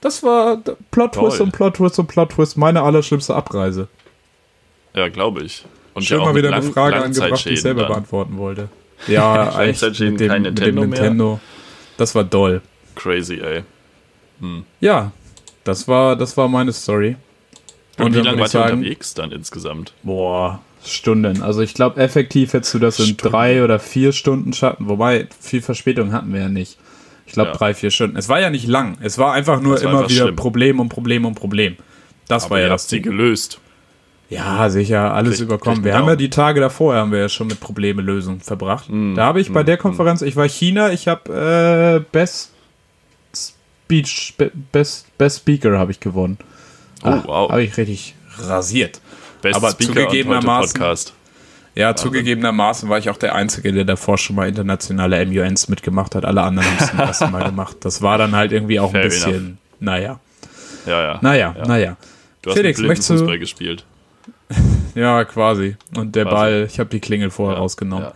[0.00, 0.58] Das war
[0.90, 3.86] Plot Twist und Plot Twist und Plot Twist, meine allerschlimmste Abreise.
[4.94, 5.64] Ja, glaube ich.
[5.94, 7.92] Und Schön ja mal wieder Lang eine Frage angebracht, die ich selber dann.
[7.92, 8.68] beantworten wollte.
[9.06, 9.82] Ja, echt.
[9.82, 11.40] Mit dem, kein Nintendo, mit dem Nintendo.
[11.96, 12.62] Das war doll.
[12.96, 13.62] Crazy, ey.
[14.40, 14.64] Hm.
[14.80, 15.12] Ja,
[15.64, 17.16] das war, das war meine Story.
[17.98, 19.92] Und, und wie lange wart ihr unterwegs dann insgesamt?
[20.02, 21.42] Boah, Stunden.
[21.42, 23.30] Also ich glaube, effektiv hättest du das in Stunden.
[23.30, 24.88] drei oder vier Stunden schaffen.
[24.88, 26.78] Wobei, viel Verspätung hatten wir ja nicht.
[27.26, 27.56] Ich glaube, ja.
[27.56, 28.16] drei, vier Stunden.
[28.16, 28.98] Es war ja nicht lang.
[29.00, 30.36] Es war einfach nur war immer einfach wieder schlimm.
[30.36, 31.76] Problem und Problem und Problem.
[32.28, 33.60] Das Aber war ja das sie gelöst.
[34.28, 35.82] Ja, sicher, alles krieg, überkommen.
[35.82, 38.86] Krieg wir haben ja die Tage davor, haben wir ja schon mit Probleme lösen verbracht.
[38.88, 40.26] Mm, da habe ich mm, bei der Konferenz, mm.
[40.26, 42.50] ich war China, ich habe äh, Best
[43.34, 44.34] Speech,
[44.72, 46.38] Best, Best Speaker habe ich gewonnen.
[47.02, 47.50] Oh, ah, wow.
[47.50, 49.02] Habe ich richtig rasiert.
[49.42, 51.12] Best Aber Speaker zugegebenermaßen, Podcast.
[51.74, 52.04] Ja, Wahnsinn.
[52.04, 56.24] zugegebenermaßen war ich auch der Einzige, der davor schon mal internationale MUNs mitgemacht hat.
[56.24, 57.76] Alle anderen haben es zum ersten Mal gemacht.
[57.80, 59.56] Das war dann halt irgendwie auch Fair ein bisschen, enough.
[59.80, 60.20] naja.
[60.86, 61.18] Ja, ja.
[61.22, 61.66] Naja, ja.
[61.66, 61.96] naja.
[62.42, 63.84] Du hast Felix, möchtest du Fußball gespielt.
[64.94, 65.76] ja, quasi.
[65.96, 66.36] Und der quasi.
[66.36, 68.08] Ball, ich habe die Klingel vorher ja, rausgenommen.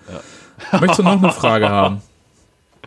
[0.73, 2.03] Ja, möchtest du noch eine Frage haben?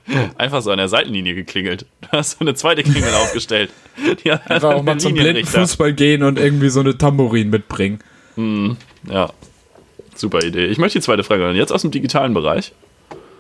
[0.38, 1.86] Einfach so an der Seitenlinie geklingelt.
[2.02, 3.72] Du hast so eine zweite Klingel aufgestellt.
[4.24, 8.00] Die Einfach auch mal zum Blindenfußball gehen und irgendwie so eine Tambourin mitbringen.
[8.40, 8.78] Mm,
[9.10, 9.30] ja,
[10.16, 10.68] super Idee.
[10.68, 11.58] Ich möchte die zweite Frage hören.
[11.58, 12.74] Jetzt aus dem digitalen Bereich.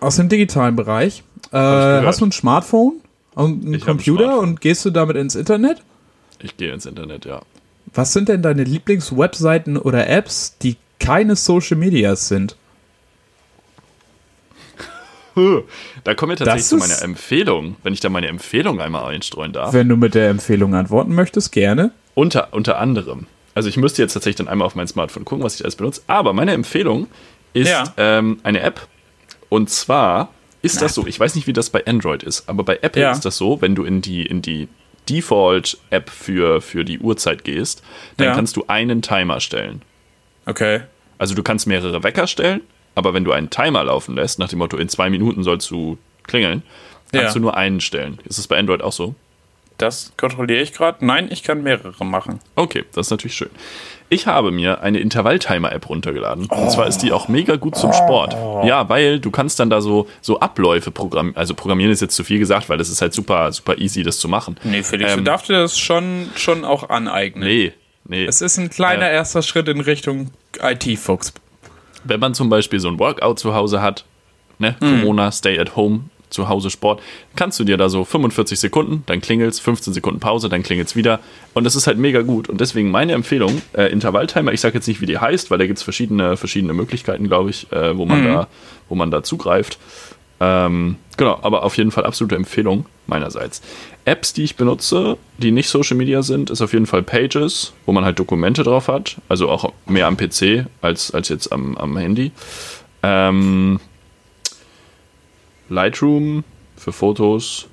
[0.02, 1.24] Aus dem digitalen Bereich.
[1.52, 3.00] Äh, hast du ein Smartphone
[3.34, 5.82] und einen ich Computer ein und gehst du damit ins Internet?
[6.40, 7.42] Ich gehe ins Internet, ja.
[7.94, 12.58] Was sind denn deine Lieblingswebseiten oder Apps, die keine Social Medias sind?
[16.04, 19.72] Da kommen wir tatsächlich zu meiner Empfehlung, wenn ich da meine Empfehlung einmal einstreuen darf.
[19.72, 21.92] Wenn du mit der Empfehlung antworten möchtest, gerne.
[22.16, 23.28] Unter, unter anderem.
[23.60, 26.02] Also ich müsste jetzt tatsächlich dann einmal auf mein Smartphone gucken, was ich alles benutze.
[26.08, 27.08] Aber meine Empfehlung
[27.54, 27.94] ist ja.
[27.98, 28.88] ähm, eine App.
[29.50, 30.82] Und zwar ist Na.
[30.82, 33.12] das so, ich weiß nicht, wie das bei Android ist, aber bei Apple ja.
[33.12, 34.68] ist das so, wenn du in die, in die
[35.10, 37.84] Default-App für, für die Uhrzeit gehst,
[38.18, 38.36] dann ja.
[38.36, 39.82] kannst du einen Timer stellen.
[40.46, 40.82] Okay.
[41.18, 42.62] Also du kannst mehrere Wecker stellen
[43.00, 45.98] aber wenn du einen Timer laufen lässt, nach dem Motto, in zwei Minuten sollst du
[46.24, 46.64] klingeln,
[47.14, 48.20] kannst du nur einen stellen.
[48.26, 49.16] Ist es bei Android auch so?
[49.80, 51.04] Das kontrolliere ich gerade.
[51.04, 52.40] Nein, ich kann mehrere machen.
[52.56, 53.50] Okay, das ist natürlich schön.
[54.10, 56.48] Ich habe mir eine Intervalltimer-App runtergeladen.
[56.52, 56.56] Oh.
[56.56, 58.34] Und zwar ist die auch mega gut zum Sport.
[58.66, 61.38] Ja, weil du kannst dann da so, so Abläufe programmieren.
[61.38, 64.20] Also programmieren ist jetzt zu viel gesagt, weil das ist halt super, super easy, das
[64.20, 64.58] zu machen.
[64.64, 67.48] Nee, Felix, ähm, du darfst dir das schon, schon auch aneignen.
[67.48, 67.74] Nee,
[68.06, 68.26] nee.
[68.26, 71.34] Es ist ein kleiner äh, erster Schritt in Richtung IT-Fuchs
[72.04, 74.06] wenn man zum Beispiel so ein Workout zu Hause hat,
[74.58, 75.02] ne, mhm.
[75.02, 77.02] Corona, Stay at Home, zu Hause Sport,
[77.36, 81.20] kannst du dir da so 45 Sekunden, dann klingelt's, 15 Sekunden Pause, dann klingelt's wieder.
[81.54, 82.50] Und das ist halt mega gut.
[82.50, 85.66] Und deswegen meine Empfehlung, äh, Intervalltimer, ich sage jetzt nicht, wie die heißt, weil da
[85.68, 88.28] gibt's verschiedene, verschiedene Möglichkeiten, glaube ich, äh, wo, man Mhm.
[88.28, 88.48] da,
[88.90, 89.80] wo man da zugreift.
[90.42, 93.62] Ähm, genau, aber auf jeden Fall absolute Empfehlung meinerseits.
[94.06, 97.92] Apps, die ich benutze, die nicht Social Media sind, ist auf jeden Fall Pages, wo
[97.92, 99.18] man halt Dokumente drauf hat.
[99.28, 102.32] Also auch mehr am PC als, als jetzt am, am Handy.
[103.04, 103.80] Ähm,
[105.70, 106.44] Lightroom
[106.78, 107.68] für Fotos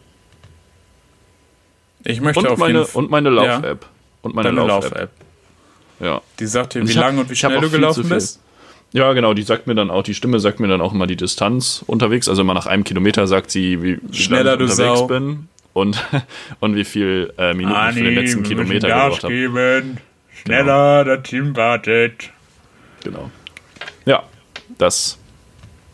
[2.05, 3.87] Ich möchte und auf meine, jeden Fall und meine Lauf-App.
[4.23, 4.93] Und meine Lauf-App.
[4.93, 5.11] Lauf-App.
[6.01, 6.21] Ja.
[6.39, 8.41] Die sagt dir, wie ich hab- lang und wie schnell du gelaufen bist.
[8.93, 11.17] Ja, genau, die sagt mir dann auch, die Stimme sagt mir dann auch immer die
[11.17, 12.29] Distanz unterwegs.
[12.29, 15.07] Also immer nach einem Kilometer sagt sie, wie, wie Schneller, lange ich du unterwegs Sau.
[15.07, 16.05] bin und,
[16.61, 19.33] und wie viel äh, Minuten ich für den letzten Kilometer gebraucht habe.
[19.35, 19.99] geben.
[20.43, 22.31] Schneller, das Team wartet.
[23.03, 23.31] Genau.
[24.05, 24.23] Ja,
[24.79, 25.19] das,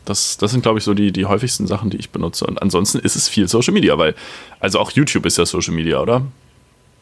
[0.05, 2.45] das, das sind, glaube ich, so die, die häufigsten Sachen, die ich benutze.
[2.47, 4.15] Und ansonsten ist es viel Social Media, weil,
[4.61, 6.23] also auch YouTube ist ja Social Media, oder?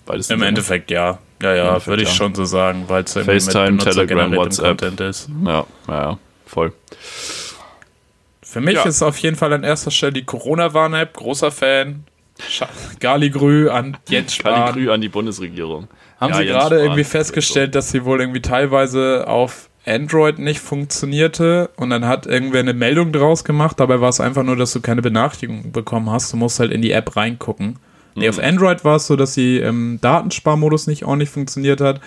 [0.06, 1.18] Beides Im Endeffekt ja.
[1.42, 2.14] Ja, ja, würde ich ja.
[2.14, 4.78] schon so sagen, weil es FaceTime, Telegram, WhatsApp.
[4.80, 5.28] Content ist.
[5.44, 6.72] Ja, ja, ja, voll.
[8.42, 8.82] Für mich Ja.
[8.82, 11.14] ist auf jeden Fall an erster Stelle die Corona-Warn-App.
[11.16, 12.04] Großer Fan.
[12.98, 14.54] Galigrü an Jens Spahn.
[14.54, 15.88] Kaligrü an die Bundesregierung.
[16.18, 20.60] Haben Ja, sie gerade irgendwie ist festgestellt, dass sie wohl irgendwie teilweise auf Android nicht
[20.60, 23.80] funktionierte und dann hat irgendwer eine Meldung draus gemacht.
[23.80, 26.32] Dabei war es einfach nur, dass du keine Benachrichtigung bekommen hast.
[26.32, 27.76] Du musst halt in die App reingucken.
[28.14, 28.30] Nee, Mhm.
[28.30, 32.00] auf Android war es so, dass die im Datensparmodus nicht ordentlich funktioniert hat.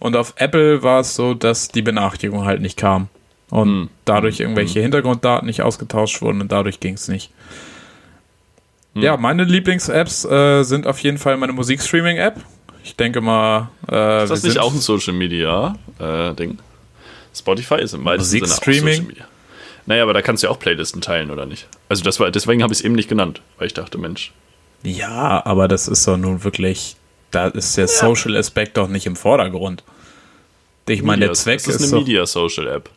[0.00, 3.08] Und auf Apple war es so, dass die Benachrichtigung halt nicht kam.
[3.50, 3.88] Und Mhm.
[4.04, 7.30] dadurch irgendwelche Hintergrunddaten nicht ausgetauscht wurden und dadurch ging es nicht.
[8.94, 9.02] Mhm.
[9.02, 12.40] Ja, meine Lieblings-Apps äh, sind auf jeden Fall meine Musikstreaming-App.
[12.82, 13.68] Ich denke mal.
[13.90, 16.58] Äh, Ist das nicht auch ein Social Media äh, Ding?
[17.34, 18.94] Spotify ist im weitesten Sinne auch Musikstreaming?
[18.94, 19.24] Social Media.
[19.86, 21.66] Naja, aber da kannst du ja auch Playlisten teilen, oder nicht?
[21.88, 24.32] Also das war, deswegen habe ich es eben nicht genannt, weil ich dachte, Mensch,
[24.84, 26.96] Ja, aber das ist doch nun wirklich.
[27.30, 29.82] Da ist der Social-Aspekt doch nicht im Vordergrund.
[30.88, 32.02] Ich meine, der Zweck das ist ist, eine.
[32.02, 32.90] Media Social App.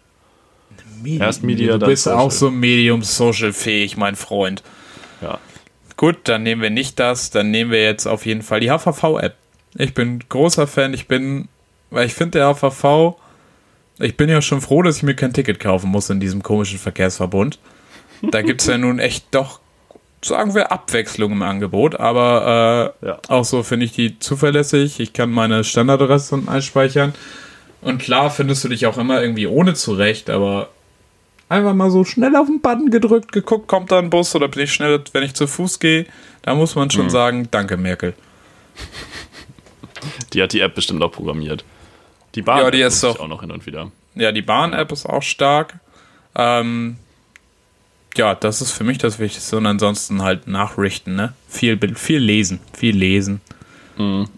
[1.06, 2.20] Erst Media, du bist Social.
[2.20, 4.64] auch so medium-social-fähig, mein Freund.
[5.22, 5.40] Ja.
[5.98, 9.36] Gut, dann nehmen wir nicht das, dann nehmen wir jetzt auf jeden Fall die HVV-App.
[9.78, 11.48] Ich bin großer Fan, ich bin,
[11.92, 13.16] weil ich finde der HVV,
[14.00, 16.80] ich bin ja schon froh, dass ich mir kein Ticket kaufen muss in diesem komischen
[16.80, 17.60] Verkehrsverbund.
[18.22, 19.60] Da gibt es ja nun echt doch,
[20.24, 23.20] sagen wir, Abwechslung im Angebot, aber äh, Ja.
[23.28, 25.00] auch so finde ich die zuverlässig.
[25.00, 27.14] Ich kann meine Standardadresse einspeichern.
[27.82, 30.70] Und klar findest du dich auch immer irgendwie ohne zurecht, aber
[31.50, 34.64] einfach mal so schnell auf den Button gedrückt, geguckt, kommt da ein Bus oder bin
[34.64, 36.08] ich schnell, wenn ich zu Fuß gehe,
[36.42, 36.92] da muss man Mhm.
[36.92, 38.14] schon sagen, danke Merkel.
[40.34, 41.64] Die hat die App bestimmt auch programmiert.
[42.36, 43.92] Die Bahn Ja, die ist doch- auch noch hin und wieder.
[44.16, 45.80] Ja, die Bahn-App ist auch stark.
[46.36, 46.98] Ähm,
[48.18, 51.34] ja, das ist für mich das Wichtigste und ansonsten halt nachrichten, ne?
[51.50, 53.42] Viel, viel lesen, viel lesen.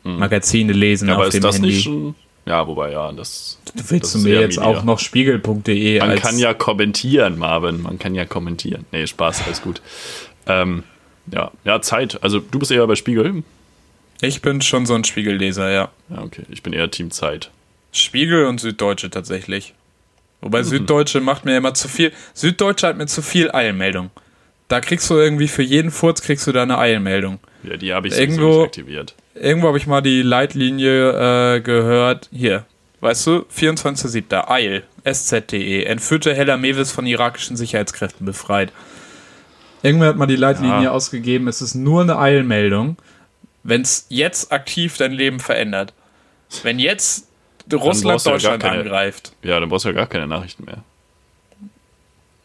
[0.03, 1.67] Magazine lesen Ja, auf aber dem ist das Handy.
[1.69, 2.15] nicht schon.
[2.45, 3.59] Ja, wobei, ja, das.
[3.75, 4.63] du willst das du mir jetzt Media.
[4.71, 7.81] auch noch spiegel.de Man kann ja kommentieren, Marvin.
[7.81, 8.85] Man kann ja kommentieren.
[8.91, 9.81] Nee, Spaß, alles gut.
[10.45, 10.83] Ähm,
[11.31, 12.23] ja, ja, Zeit.
[12.23, 13.43] Also, du bist eher bei Spiegel.
[14.21, 15.89] Ich bin schon so ein Spiegelleser, ja.
[16.09, 16.43] Ja, okay.
[16.49, 17.51] Ich bin eher Team Zeit.
[17.91, 19.73] Spiegel und Süddeutsche tatsächlich.
[20.41, 20.65] Wobei Mhm.
[20.65, 22.11] Süddeutsche macht mir immer zu viel.
[22.33, 24.11] Süddeutsche hat mir zu viel Eilmeldung.
[24.67, 27.39] Da kriegst du irgendwie für jeden Furz kriegst du da eine Eilmeldung.
[27.63, 29.15] Ja, die habe ich Irgendwo- aktiviert.
[29.33, 32.27] Irgendwo habe ich mal die Leitlinie äh, gehört.
[32.31, 32.65] Hier,
[33.01, 34.49] weißt du, 24.07.
[34.49, 35.83] Eil, SZ.de.
[35.83, 38.71] Entführte Hella Mewis von irakischen Sicherheitskräften befreit.
[39.83, 40.91] Irgendwer hat mal die Leitlinie Ja.
[40.91, 41.47] ausgegeben.
[41.47, 42.97] Es ist nur eine Eilmeldung.
[43.63, 45.93] Wenn es jetzt aktiv dein Leben verändert.
[46.63, 47.26] Wenn jetzt
[47.73, 49.33] Russland du ja Deutschland keine- angreift.
[49.43, 50.83] Ja, dann brauchst du ja gar keine Nachrichten mehr.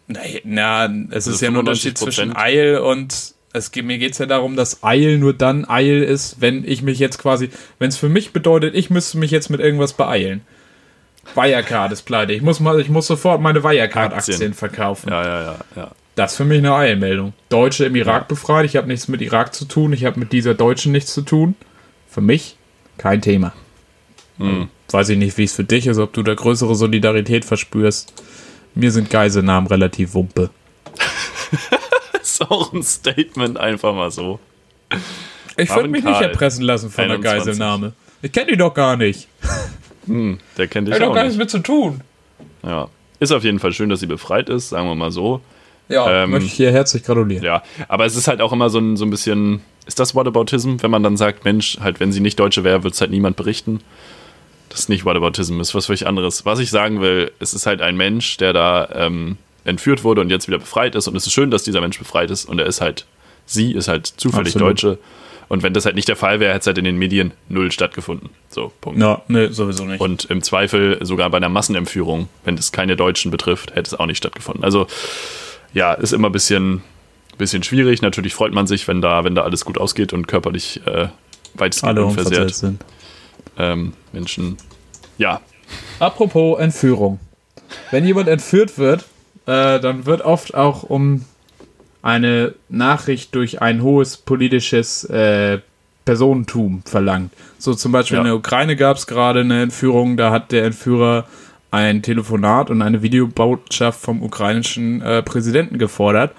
[0.08, 2.04] Nee, na, es Also ist ja nur ein Unterschied 95%.
[2.04, 6.40] zwischen Eil und es mir geht es ja darum, dass Eil nur dann Eil ist,
[6.40, 9.60] wenn ich mich jetzt quasi, wenn es für mich bedeutet, ich müsste mich jetzt mit
[9.60, 10.42] irgendwas beeilen.
[11.34, 12.32] Wirecard ist pleite.
[12.32, 14.54] Ich muss mal, ich muss sofort meine Wirecard-Aktien Aktien.
[14.54, 15.08] verkaufen.
[15.10, 15.90] Ja, ja, ja, ja.
[16.16, 17.32] Das ist für mich eine Eilmeldung.
[17.48, 18.64] Deutsche im Irak befreit.
[18.66, 19.92] Ich habe nichts mit Irak zu tun.
[19.92, 21.54] Ich habe mit dieser Deutschen nichts zu tun.
[22.08, 22.56] Für mich
[22.98, 23.52] kein Thema.
[24.38, 24.68] Hm.
[24.92, 28.12] Weiß ich nicht, wie es für dich ist, ob du da größere Solidarität verspürst.
[28.74, 30.50] Mir sind Geiselnamen relativ wumpe.
[32.22, 34.38] Ist auch ein Statement, einfach mal so.
[35.56, 37.44] Ich würde mich nicht Karl, erpressen lassen von der 21.
[37.46, 37.92] Geiselnahme.
[38.22, 39.28] Ich kenne die doch gar nicht.
[40.06, 41.36] Der kennt dich Ich habe auch doch gar nicht.
[41.36, 42.00] nichts mit zu tun.
[42.62, 42.88] Ja.
[43.20, 45.40] Ist auf jeden Fall schön, dass sie befreit ist, sagen wir mal so.
[45.88, 47.44] Ja, Ähm, möchte ich hier herzlich gratulieren.
[47.44, 50.76] Ja, aber es ist halt auch immer so ein, so ein bisschen, ist das Whataboutism,
[50.80, 53.36] wenn man dann sagt, Mensch, halt, wenn sie nicht Deutsche wäre, würde es halt niemand
[53.36, 53.80] berichten.
[54.72, 56.46] Das ist nicht Whataboutism, ist was völlig anderes.
[56.46, 60.30] Was ich sagen will, es ist halt ein Mensch, der da ähm, entführt wurde und
[60.30, 61.08] jetzt wieder befreit ist.
[61.08, 63.06] Und es ist schön, dass dieser Mensch befreit ist und er ist halt
[63.44, 64.82] sie ist halt zufällig Absolut.
[64.82, 64.98] Deutsche.
[65.48, 67.70] Und wenn das halt nicht der Fall wäre, hätte es halt in den Medien null
[67.70, 68.30] stattgefunden.
[68.48, 68.98] So, Punkt.
[68.98, 70.00] Ja, ne, sowieso nicht.
[70.00, 74.06] Und im Zweifel sogar bei einer Massenentführung, wenn das keine Deutschen betrifft, hätte es auch
[74.06, 74.64] nicht stattgefunden.
[74.64, 74.86] Also
[75.74, 76.82] ja, ist immer ein bisschen,
[77.36, 78.00] bisschen schwierig.
[78.00, 81.08] Natürlich freut man sich, wenn da, wenn da alles gut ausgeht und körperlich äh,
[81.54, 82.82] weitestgehend Alle unversehrt sind.
[83.58, 84.56] Ähm, Menschen.
[85.18, 85.40] Ja,
[85.98, 87.18] Apropos Entführung.
[87.90, 89.02] Wenn jemand entführt wird,
[89.46, 91.24] äh, dann wird oft auch um
[92.02, 95.60] eine Nachricht durch ein hohes politisches äh,
[96.04, 97.32] Personentum verlangt.
[97.58, 98.20] So zum Beispiel Ja.
[98.22, 101.26] in der Ukraine gab es gerade eine Entführung, da hat der Entführer
[101.70, 106.34] ein Telefonat und eine Videobotschaft vom ukrainischen äh, Präsidenten gefordert.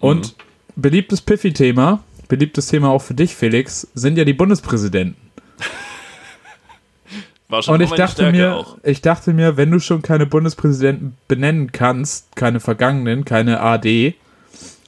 [0.00, 0.34] Und
[0.74, 5.16] beliebtes Piffy-Thema, beliebtes Thema auch für dich, Felix, sind ja die Bundespräsidenten.
[7.48, 8.76] war schon Und ich dachte mir, auch.
[8.82, 14.14] ich dachte mir, wenn du schon keine Bundespräsidenten benennen kannst, keine vergangenen, keine AD,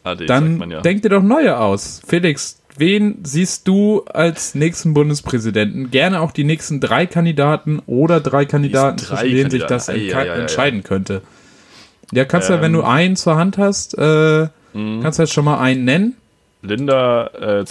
[0.04, 0.80] AD, dann ja.
[0.80, 2.00] denk dir doch neue aus.
[2.06, 5.90] Felix, wen siehst du als nächsten Bundespräsidenten?
[5.90, 10.18] Gerne auch die nächsten drei Kandidaten oder drei Kandidaten, drei zwischen denen sich das Kandidaten.
[10.18, 10.40] Ei, ei, ei, ei.
[10.40, 11.22] entscheiden könnte.
[12.12, 12.80] Ja, kannst ja, wenn Ähm.
[12.80, 15.00] du einen zur Hand hast, äh, Mhm.
[15.02, 16.16] kannst du jetzt schon mal einen nennen.
[16.62, 17.64] Linda äh,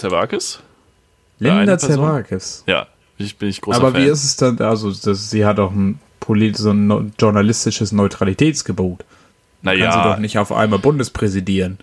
[1.40, 1.78] eine Linda?
[1.78, 2.64] Zerwakis.
[2.66, 2.86] Ja,
[3.18, 4.02] ich bin ich großer Aber Fan.
[4.02, 5.98] wie ist es dann, also das, sie hat auch ein
[6.54, 8.98] so ein no- journalistisches Neutralitätsgebot.
[8.98, 9.06] Kann
[9.76, 11.78] sie naja, doch nicht auf einmal Bundespräsidieren.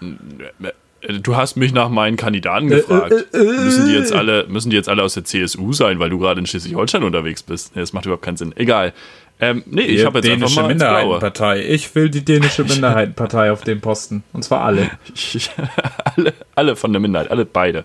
[1.02, 3.12] äh, du hast mich nach meinen Kandidaten Äh, gefragt.
[3.34, 6.12] äh, äh, müssen, die jetzt alle, müssen die jetzt alle aus der CSU sein, weil
[6.12, 7.76] du gerade in Schleswig-Holstein unterwegs bist?
[7.76, 8.54] Nee, das macht überhaupt keinen Sinn.
[8.56, 8.93] Egal.
[9.39, 10.93] Ähm, nee, ich habe jetzt einfach dänische mal ins Blaue.
[11.02, 11.65] Minderheitenpartei.
[11.67, 14.24] Ich will die dänische Minderheitenpartei auf dem Posten.
[14.32, 14.89] Und zwar alle.
[16.15, 17.84] Alle, alle von der Minderheit, alle beide.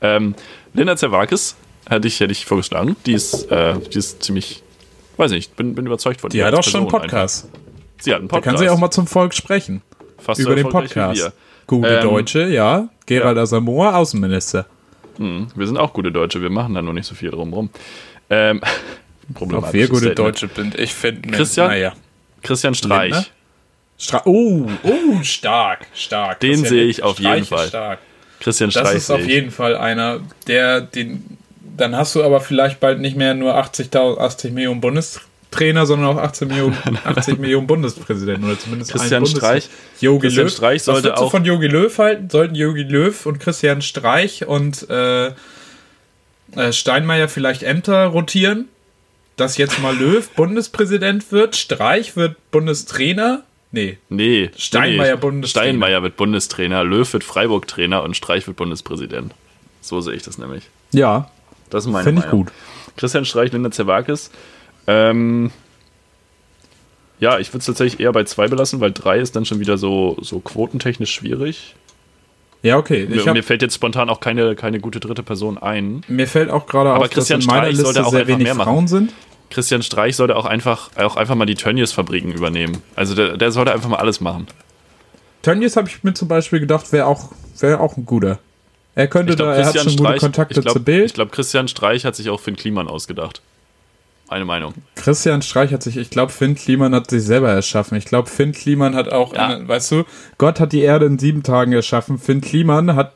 [0.00, 0.34] Ähm,
[0.72, 1.56] Linda Zerwakis
[1.88, 2.96] hätte ich, hätte ich vorgeschlagen.
[3.06, 4.62] Die ist, äh, die ist ziemlich,
[5.16, 7.46] weiß nicht, bin, bin überzeugt von Die ihr hat als auch schon einen Podcast.
[7.46, 7.58] einfach.
[8.00, 8.56] Sie hat einen Da Podcast.
[8.58, 9.82] kann sie auch mal zum Volk sprechen.
[10.18, 11.32] fast über den Podcast.
[11.66, 12.88] Gute Ähm, Deutsche, ja.
[13.06, 14.66] Gerald Asamoah, Außenminister.
[15.18, 17.70] Hm, wir sind auch gute Deutsche, wir machen da nur nicht so viel drumrum.
[18.30, 18.60] Ähm,
[19.30, 20.18] Ob problematisches wir gute Statement.
[20.18, 21.28] Deutsche sind, ich finde.
[21.30, 21.68] Christian?
[21.68, 21.92] Naja.
[22.42, 23.12] Christian Streich.
[23.12, 23.26] Lindner?
[23.98, 26.38] Stra oh, oh, stark, stark.
[26.40, 27.98] Den sehe ich auf jeden Streich ist Fall.
[28.40, 28.96] Christian Das Streich.
[28.96, 31.38] ist auf jeden Fall einer, der den.
[31.76, 36.16] Dann hast du aber vielleicht bald nicht mehr nur 80.000 80 Millionen Bundestrainer, sondern auch
[36.22, 39.68] 80 Millionen, 80 Millionen Bundespräsidenten oder zumindest Christian einen Streich.
[40.00, 40.52] Jogi Christian Löw.
[40.54, 42.30] Streich Was sollte du auch- von Jogi Löw halten?
[42.30, 45.26] Sollten Jogi Löw und Christian Streich und äh,
[46.56, 48.68] äh, Steinmeier vielleicht Ämter rotieren?
[49.36, 53.42] Dass jetzt mal Löw Bundespräsident wird, Streich wird Bundestrainer?
[53.72, 55.20] Nee, Nee, Steinmeier nee.
[55.20, 55.64] Bundestrainer.
[55.68, 59.34] Steinmeier wird Bundestrainer, Löw wird Freiburg-Trainer und Streich wird Bundespräsident.
[59.82, 60.64] So sehe ich das nämlich.
[60.92, 61.30] Ja,
[61.70, 62.52] Das ist meine finde ich gut.
[62.96, 64.30] Christian Streich, Linda Zerwakis.
[64.86, 65.50] Ähm,
[67.18, 69.78] ja, ich würde es tatsächlich eher bei zwei belassen, weil drei ist dann schon wieder
[69.78, 71.74] so, so quotentechnisch schwierig.
[72.62, 73.06] Ja, okay.
[73.10, 76.02] Ich Mir, mir fällt jetzt spontan auch keine, keine gute dritte Person ein.
[76.08, 78.26] Mir fällt auch gerade Aber auf, Christian dass in meiner Streich Liste sollte auch sehr
[78.26, 78.48] wenig.
[78.50, 79.12] Frauen sind.
[79.50, 82.82] Christian Streich sollte auch einfach, auch einfach mal die Tönnies-Fabriken übernehmen.
[82.96, 84.48] Also der, der sollte einfach mal alles machen.
[85.42, 88.40] Tönnies habe ich mir zum Beispiel gedacht, wäre auch, wär auch ein guter.
[88.96, 91.06] Er könnte Ich da, er hat Christian schon gute Streich, Kontakte ich glaub, zu Bild.
[91.06, 93.42] ich glaube, Christian Streich hat sich auch Finn Kliman ausgedacht.
[94.28, 94.74] Eine Meinung.
[94.96, 97.96] Christian Streich hat sich, ich glaube, Finn Kliman hat sich selber erschaffen.
[97.96, 99.46] Ich glaube, Finn Kliman hat auch, Ja.
[99.48, 100.04] eine, weißt du,
[100.38, 102.18] Gott hat die Erde in sieben Tagen erschaffen.
[102.18, 103.12] Finn Kliman hat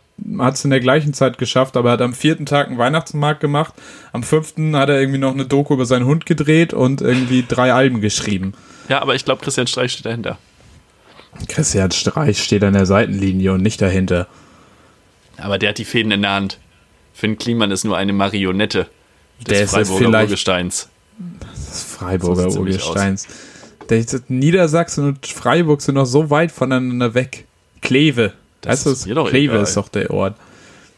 [0.55, 3.73] es in der gleichen Zeit geschafft, aber er hat am vierten Tag einen Weihnachtsmarkt gemacht.
[4.13, 7.73] Am fünften hat er irgendwie noch eine Doku über seinen Hund gedreht und irgendwie drei
[7.73, 8.53] Alben geschrieben.
[8.89, 10.39] Ja, aber ich glaube, Christian Streich steht dahinter.
[11.49, 14.27] Christian Streich steht an der Seitenlinie und nicht dahinter.
[15.41, 16.59] Aber der hat die Fäden in der Hand.
[17.13, 18.89] Finn Kliman ist nur eine Marionette
[19.41, 20.89] des Der ist Freiburger Urgesteins.
[21.41, 23.27] Das Freiburger So Urgesteins.
[23.89, 27.47] Der- Niedersachsen und Freiburg sind noch so weit voneinander weg.
[27.83, 28.33] Kleve.
[28.61, 29.63] Das weißt du, ist Kleve egal.
[29.65, 30.37] ist doch der Ort.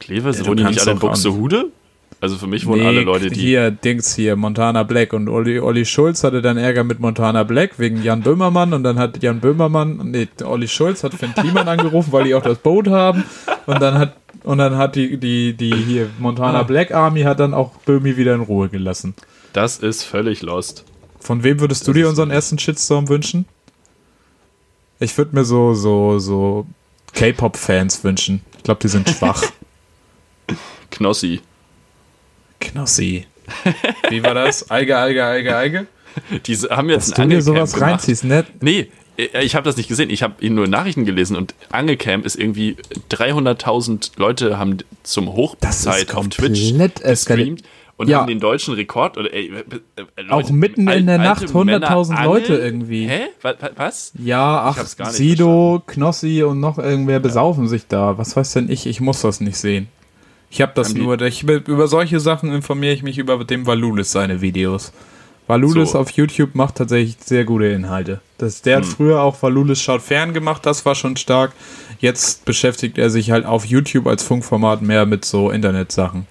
[0.00, 1.66] Kleve, du wohnen die nicht alle in Buxtehude?
[2.22, 3.40] Also für mich wohnen Nee, alle Leute, die.
[3.40, 5.12] Hier, Dings hier, Montana Black.
[5.12, 8.72] Und Olli, Olli Schulz hatte dann Ärger mit Montana Black wegen Jan Böhmermann.
[8.72, 12.44] Und dann hat Jan Böhmermann, nee, Olli Schulz hat Finn Kliman angerufen, weil die auch
[12.44, 13.24] das Boot haben.
[13.66, 16.62] Und dann hat, und dann hat die, die, die hier Montana Ah.
[16.62, 19.14] Black Army hat dann auch Böhmi wieder in Ruhe gelassen.
[19.52, 20.84] Das ist völlig lost.
[21.18, 23.46] Von wem würdest du dir unseren ersten Shitstorm wünschen?
[25.00, 26.66] Ich würde mir so, so, so
[27.14, 28.42] K-Pop-Fans wünschen.
[28.58, 29.42] Ich glaube, die sind schwach.
[30.92, 31.40] Knossi.
[32.62, 33.26] Knossi.
[34.08, 34.70] Wie war das?
[34.70, 35.86] Eige, Eige, Eige, Eige?
[36.46, 37.90] Die haben jetzt Dass du dir sowas gemacht.
[37.92, 38.44] reinziehst, ne?
[38.60, 40.10] Nee, äh, ich habe das nicht gesehen.
[40.10, 42.76] Ich habe ihn nur in Nachrichten gelesen und Angelcamp ist irgendwie
[43.10, 47.62] 300.000 Leute haben zum Hochzeit auf Twitch gestreamt
[47.96, 48.18] und Ja.
[48.20, 49.16] haben den deutschen Rekord.
[49.18, 53.06] Oder, ey, äh, äh, Auch Leute, mitten in der Nacht Männer 100.000 Leute irgendwie.
[53.08, 53.20] Hä?
[53.42, 54.12] Wa- wa- Was?
[54.22, 58.18] Ja, ach, Sido, Knossi und noch irgendwer besaufen sich da.
[58.18, 58.86] Was weiß denn ich?
[58.86, 59.88] Ich muss das nicht sehen.
[60.52, 61.18] Ich habe das nur.
[61.22, 64.92] Ich, über solche Sachen informiere ich mich über dem Valulis seine Videos.
[65.46, 65.98] Valulis So.
[65.98, 68.20] auf YouTube macht tatsächlich sehr gute Inhalte.
[68.36, 68.84] Das, der Hm.
[68.84, 71.52] hat früher auch Valulis schaut fern gemacht, das war schon stark.
[72.00, 76.26] Jetzt beschäftigt er sich halt auf YouTube als Funkformat mehr mit so Internetsachen.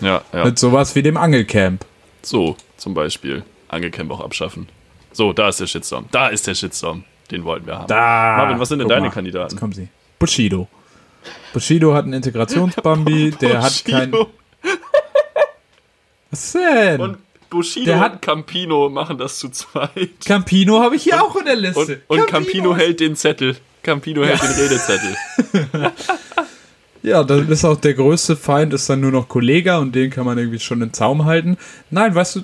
[0.00, 0.44] Ja, ja.
[0.44, 1.84] Mit sowas wie dem Angelcamp.
[2.22, 3.42] So, zum Beispiel.
[3.68, 4.68] Angelcamp auch abschaffen.
[5.12, 6.06] So, da ist der Shitstorm.
[6.12, 7.02] Da ist der Shitstorm.
[7.32, 7.88] Den wollten wir haben.
[7.88, 8.36] Da.
[8.38, 9.50] Marvin, was sind denn deine mal, Kandidaten?
[9.50, 9.88] Jetzt kommen sie.
[10.20, 10.68] Bushido.
[11.52, 14.12] Bushido hat einen Integrationsbambi, der hat kein.
[16.30, 17.00] Was denn?
[17.00, 17.18] Und
[17.50, 20.10] Bushido Der hat- und Campino machen das zu zweit.
[20.24, 22.02] Campino habe ich hier auch in der Liste.
[22.08, 23.56] Und, und Campino hält den Zettel.
[23.82, 25.16] Campino hält den Redezettel.
[27.04, 30.24] Ja, dann ist auch der größte Feind ist dann nur noch Kollega und den kann
[30.24, 31.58] man irgendwie schon in Zaum halten.
[31.90, 32.42] Nein, weißt du,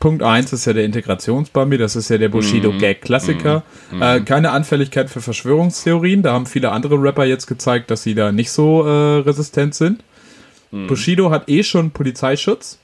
[0.00, 2.32] Punkt 1 ist ja der Integrationsbambi, das ist ja der Mhm.
[2.32, 3.62] Bushido-Gag-Klassiker.
[4.00, 8.32] Äh, keine Anfälligkeit für Verschwörungstheorien, da haben viele andere Rapper jetzt gezeigt, dass sie da
[8.32, 10.02] nicht so äh, resistent sind.
[10.72, 10.88] Mhm.
[10.88, 12.78] Bushido hat eh schon Polizeischutz.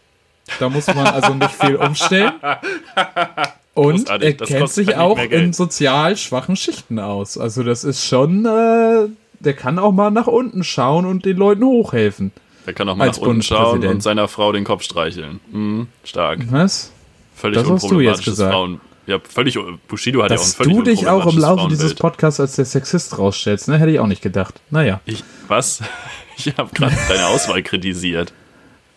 [0.60, 2.32] Da muss man also nicht viel umstellen.
[3.74, 7.38] Und er kennt sich halt auch in sozial schwachen Schichten aus.
[7.38, 9.08] Also das ist schon, äh,
[9.40, 12.32] der kann auch mal nach unten schauen und den Leuten hochhelfen.
[12.66, 15.40] Er kann auch mal nach unten schauen und seiner Frau den Kopf streicheln.
[15.50, 16.40] Mhm, stark.
[16.50, 16.92] Was?
[17.34, 18.52] Völlig Das hast du jetzt gesagt.
[18.52, 18.80] Frauen.
[19.06, 19.58] Ja, völlig.
[19.88, 21.94] Bushido hat ja auch ein Dass völlig du dich auch im Laufe dieses.
[21.94, 23.78] Podcasts als der Sexist rausstellst, ne?
[23.78, 24.60] Hätte ich auch nicht gedacht.
[24.70, 25.00] Naja.
[25.06, 25.82] Ich, was?
[26.40, 28.32] Ich habe gerade deine Auswahl kritisiert.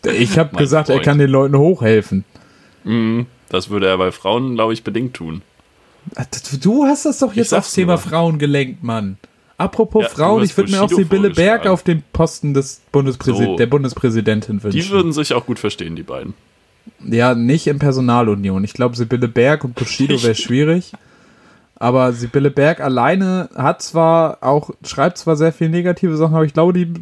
[0.04, 1.04] Ich habe gesagt, er Freund.
[1.04, 2.24] kann den Leuten hochhelfen.
[2.84, 5.42] Mhm, das würde er bei Frauen, glaube ich, bedingt tun.
[6.60, 7.98] Du hast das doch jetzt aufs Thema nur.
[7.98, 9.16] Frauen gelenkt, Mann.
[9.62, 13.56] Apropos Ja, Frauen, ich würde mir auch Sibylle Berg auf den Posten des Bundespräsid So.
[13.56, 14.80] der Bundespräsidentin wünschen.
[14.80, 16.34] Die würden sich auch gut verstehen, die beiden.
[17.06, 18.64] Ja, nicht in Personalunion.
[18.64, 20.92] Ich glaube, Sibylle Berg und Bushido wäre schwierig.
[21.76, 26.54] Aber Sibylle Berg alleine hat zwar auch, schreibt zwar sehr viel negative Sachen, aber ich
[26.54, 26.92] glaube, die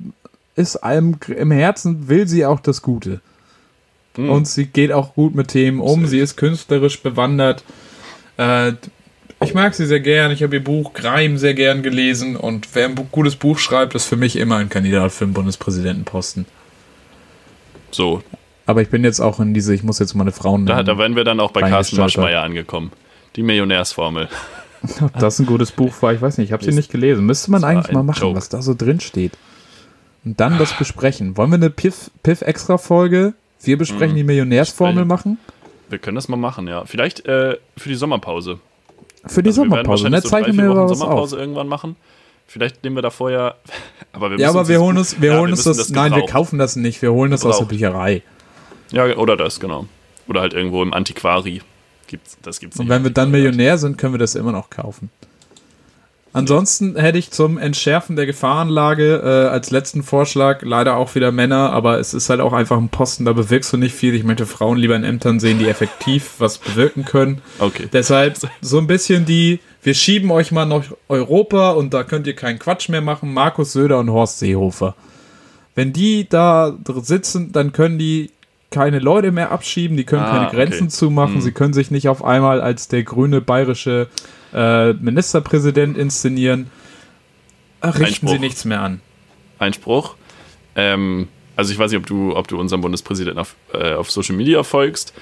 [0.55, 3.21] ist allem im Herzen, will sie auch das Gute.
[4.17, 6.05] Und sie geht auch gut mit Themen um.
[6.07, 7.65] Sie ist künstlerisch bewandert.
[8.37, 8.73] Äh,
[9.43, 10.31] ich mag sie sehr gern.
[10.31, 12.37] Ich habe ihr Buch Greim sehr gern gelesen.
[12.37, 16.47] Und wer ein gutes Buch schreibt, ist für mich immer ein Kandidat für den Bundespräsidentenposten.
[17.91, 18.23] So,
[18.67, 20.97] Aber ich bin jetzt auch in diese, ich muss jetzt mal eine Frauen da, da
[20.97, 21.97] wären wir dann auch bei Carsten.
[21.97, 22.93] Maschmeyer angekommen.
[23.37, 24.29] Die Millionärsformel.
[25.03, 27.27] Ob das ein gutes Buch war, ich weiß nicht, ich habe sie nicht gelesen.
[27.27, 28.37] Müsste man eigentlich mal machen, Joke.
[28.37, 29.33] was da so drin steht.
[30.25, 31.37] Und dann das besprechen.
[31.37, 32.43] Wollen wir eine Piff, Piff?
[32.43, 35.39] Wir besprechen die Millionärsformel machen?
[35.89, 36.85] Wir können das mal machen, ja.
[36.85, 38.61] Vielleicht äh, für die Sommerpause.
[39.27, 40.13] Für die Also wir werden Sommerpause, ne?
[40.13, 40.99] wahrscheinlich so drei, Zeichnen vier wir Wochen was auf.
[40.99, 41.97] Sommerpause irgendwann machen.
[42.47, 43.57] Vielleicht nehmen wir da vorher.
[44.13, 46.27] Aber wir Ja, aber wir holen uns, wir Ja, holen uns müssen das, nein, wir
[46.27, 47.65] kaufen das nicht, wir holen das aus der.
[47.67, 48.23] Bücherei.
[48.91, 49.87] Ja, oder das, genau.
[50.27, 51.63] Oder halt irgendwo im Antiquari.
[52.09, 52.91] Gibt's, das gibt's Und nicht.
[52.91, 55.11] wenn wir dann Millionär sind, können wir das immer noch kaufen.
[56.33, 61.73] Ansonsten hätte ich zum Entschärfen der Gefahrenlage äh, als letzten Vorschlag leider auch wieder Männer,
[61.73, 64.15] aber es ist halt auch einfach ein Posten, da bewirkst du nicht viel.
[64.15, 67.43] Ich möchte Frauen lieber in Ämtern sehen, die effektiv was bewirken können.
[67.59, 67.89] Okay.
[67.93, 72.37] Deshalb so ein bisschen die, wir schieben euch mal nach Europa und da könnt ihr
[72.37, 73.35] keinen Quatsch mehr machen.
[73.35, 74.95] Markus Söder und Horst Seehofer.
[75.75, 78.31] Wenn die da sitzen, dann können die
[78.71, 80.93] keine Leute mehr abschieben, die können Ah, keine Grenzen okay.
[80.93, 84.09] zumachen, sie können sich nicht auf einmal als der grüne bayerische
[84.55, 86.71] äh, Ministerpräsident inszenieren.
[87.81, 88.31] Ach, richten Einspruch.
[88.31, 89.01] sie nichts mehr an.
[89.59, 90.17] Einspruch.
[90.77, 94.37] Ähm, also ich weiß nicht, ob du, ob du unserem Bundespräsidenten auf, äh, auf Social
[94.37, 95.13] Media folgst,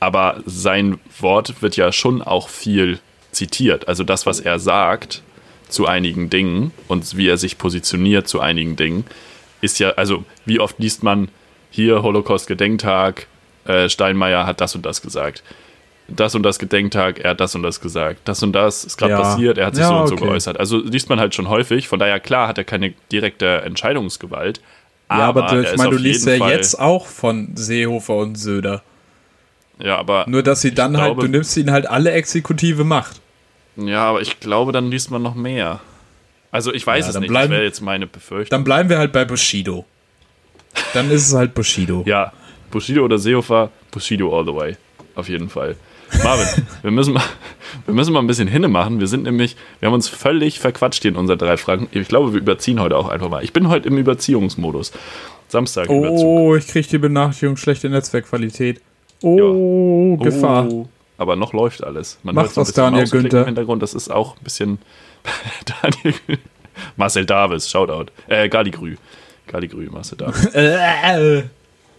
[0.00, 2.98] aber sein Wort wird ja schon auch viel
[3.32, 3.88] zitiert.
[3.88, 5.22] Also das, was er sagt
[5.68, 9.04] zu einigen Dingen und wie er sich positioniert zu einigen Dingen,
[9.60, 11.28] ist ja, also wie oft liest man
[11.70, 13.26] hier Holocaust-Gedenktag,
[13.66, 15.42] äh, Steinmeier hat das und das gesagt.
[16.10, 18.20] Das und das Gedenktag, er hat das und das gesagt.
[18.24, 19.20] Das und das ist gerade Ja.
[19.20, 20.24] passiert, er hat sich Ja, so und so okay.
[20.24, 20.58] geäußert.
[20.58, 21.86] Also liest man halt schon häufig.
[21.86, 24.60] Von daher, klar, hat er keine direkte Entscheidungsgewalt.
[25.10, 28.82] ja, aber, er ich meine, du liest ja Fall- jetzt auch von Seehofer und Söder.
[29.78, 33.20] Ja, aber, Nur, dass sie dann halt, glaube- du nimmst ihnen halt alle exekutive Macht.
[33.76, 35.80] ja, aber ich glaube, dann liest man noch mehr.
[36.50, 37.30] Also ich weiß Ja, es dann nicht.
[37.30, 38.50] bleiben- das wäre jetzt meine Befürchtung.
[38.50, 39.84] Dann bleiben wir halt bei Bushido.
[40.94, 42.02] Dann ist es halt Bushido.
[42.06, 42.32] Ja,
[42.70, 44.76] Bushido oder Seehofer, Bushido all the way.
[45.14, 45.76] Auf jeden Fall.
[46.22, 46.46] Marvin,
[46.82, 47.22] wir müssen, mal,
[47.84, 49.00] wir müssen mal ein bisschen hinne machen.
[49.00, 51.88] Wir sind nämlich, wir haben uns völlig verquatscht hier in unseren drei Fragen.
[51.92, 53.44] Ich glaube, wir überziehen heute auch einfach mal.
[53.44, 54.92] Ich bin heute im Überziehungsmodus.
[55.48, 55.88] Samstag.
[55.88, 58.80] Oh, ich kriege die Benachrichtigung, schlechte Netzwerkqualität.
[59.22, 60.68] Oh, Gefahr.
[60.70, 62.18] Oh, aber noch läuft alles.
[62.22, 63.40] Man Macht hört so ein was, Daniel Günther.
[63.40, 64.78] Im Hintergrund, das ist auch ein bisschen
[65.82, 66.14] Daniel
[66.96, 68.12] Marcel Davis, Shoutout.
[68.28, 68.96] Äh, Galigrü.
[69.48, 70.46] Galigrü, Marcel Davis.
[70.54, 71.42] Äh,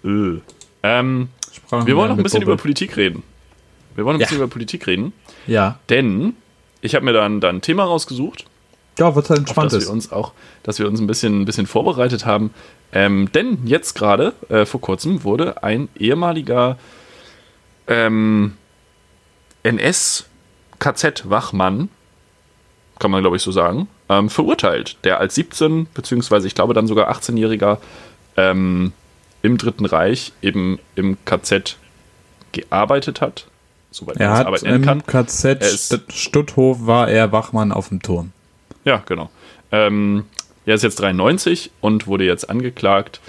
[0.03, 0.41] Äh.
[0.81, 1.29] Ähm,
[1.71, 3.23] wir wollen noch ein bisschen über Politik reden.
[3.95, 4.25] Wir wollen ein ja.
[4.25, 5.11] bisschen über Politik reden.
[5.45, 5.77] Ja.
[5.89, 6.35] Denn
[6.81, 8.45] ich habe mir dann, dann ein Thema rausgesucht.
[8.97, 9.79] Ja, was halt entspannt ist.
[9.79, 10.33] Dass wir uns auch,
[10.63, 12.53] dass wir uns ein bisschen, ein bisschen vorbereitet haben.
[12.91, 16.77] Ähm, denn jetzt gerade, äh, vor kurzem, wurde ein ehemaliger
[17.87, 18.57] ähm,
[19.63, 21.89] NS-KZ-Wachmann,
[22.99, 26.87] kann man glaube ich so sagen, ähm, verurteilt, der als 17, beziehungsweise ich glaube dann
[26.87, 27.77] sogar 18-Jähriger
[28.37, 28.91] ähm,
[29.41, 31.77] im Dritten Reich eben im KZ
[32.51, 33.45] gearbeitet hat.
[33.91, 35.05] Soweit er hat arbeiten im kann.
[35.05, 38.31] KZ St Stutthof war er Wachmann auf dem Turm.
[38.83, 39.29] Ja, genau.
[39.71, 40.25] Ähm,
[40.65, 43.19] er ist jetzt 93 und wurde jetzt angeklagt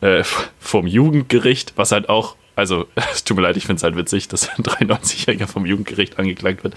[0.00, 0.22] äh,
[0.58, 4.28] vom Jugendgericht, was halt auch, also es tut mir leid, ich finde es halt witzig,
[4.28, 6.74] dass ein 93-Jähriger vom Jugendgericht angeklagt wird.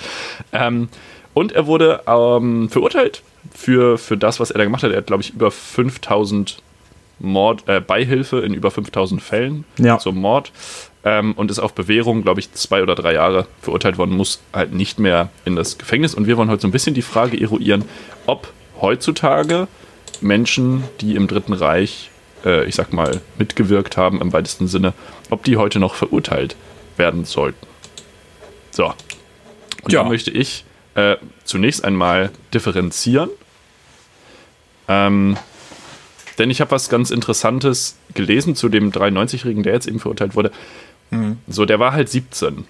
[0.51, 0.89] Ähm,
[1.34, 3.21] und er wurde ähm, verurteilt
[3.53, 4.91] für, für das, was er da gemacht hat.
[4.91, 6.61] Er hat, glaube ich, über 5000
[7.19, 9.99] Mord, äh, Beihilfe in über 5000 Fällen ja.
[9.99, 10.51] zum Mord
[11.03, 14.73] ähm, und ist auf Bewährung, glaube ich, zwei oder drei Jahre verurteilt worden, muss halt
[14.73, 16.15] nicht mehr in das Gefängnis.
[16.15, 17.86] Und wir wollen heute so ein bisschen die Frage eruieren,
[18.25, 19.67] ob heutzutage
[20.19, 22.09] Menschen, die im Dritten Reich,
[22.43, 24.93] äh, ich sag mal, mitgewirkt haben im weitesten Sinne,
[25.29, 26.55] ob die heute noch verurteilt
[26.97, 27.67] werden sollten.
[28.71, 28.93] So.
[29.84, 30.03] Und ja.
[30.03, 30.65] möchte ich
[30.95, 33.29] äh, zunächst einmal differenzieren.
[34.87, 35.37] Ähm,
[36.37, 40.51] denn ich habe was ganz Interessantes gelesen zu dem 93-Jährigen, der jetzt eben verurteilt wurde.
[41.11, 41.37] Mhm.
[41.47, 42.65] So, der war halt 17.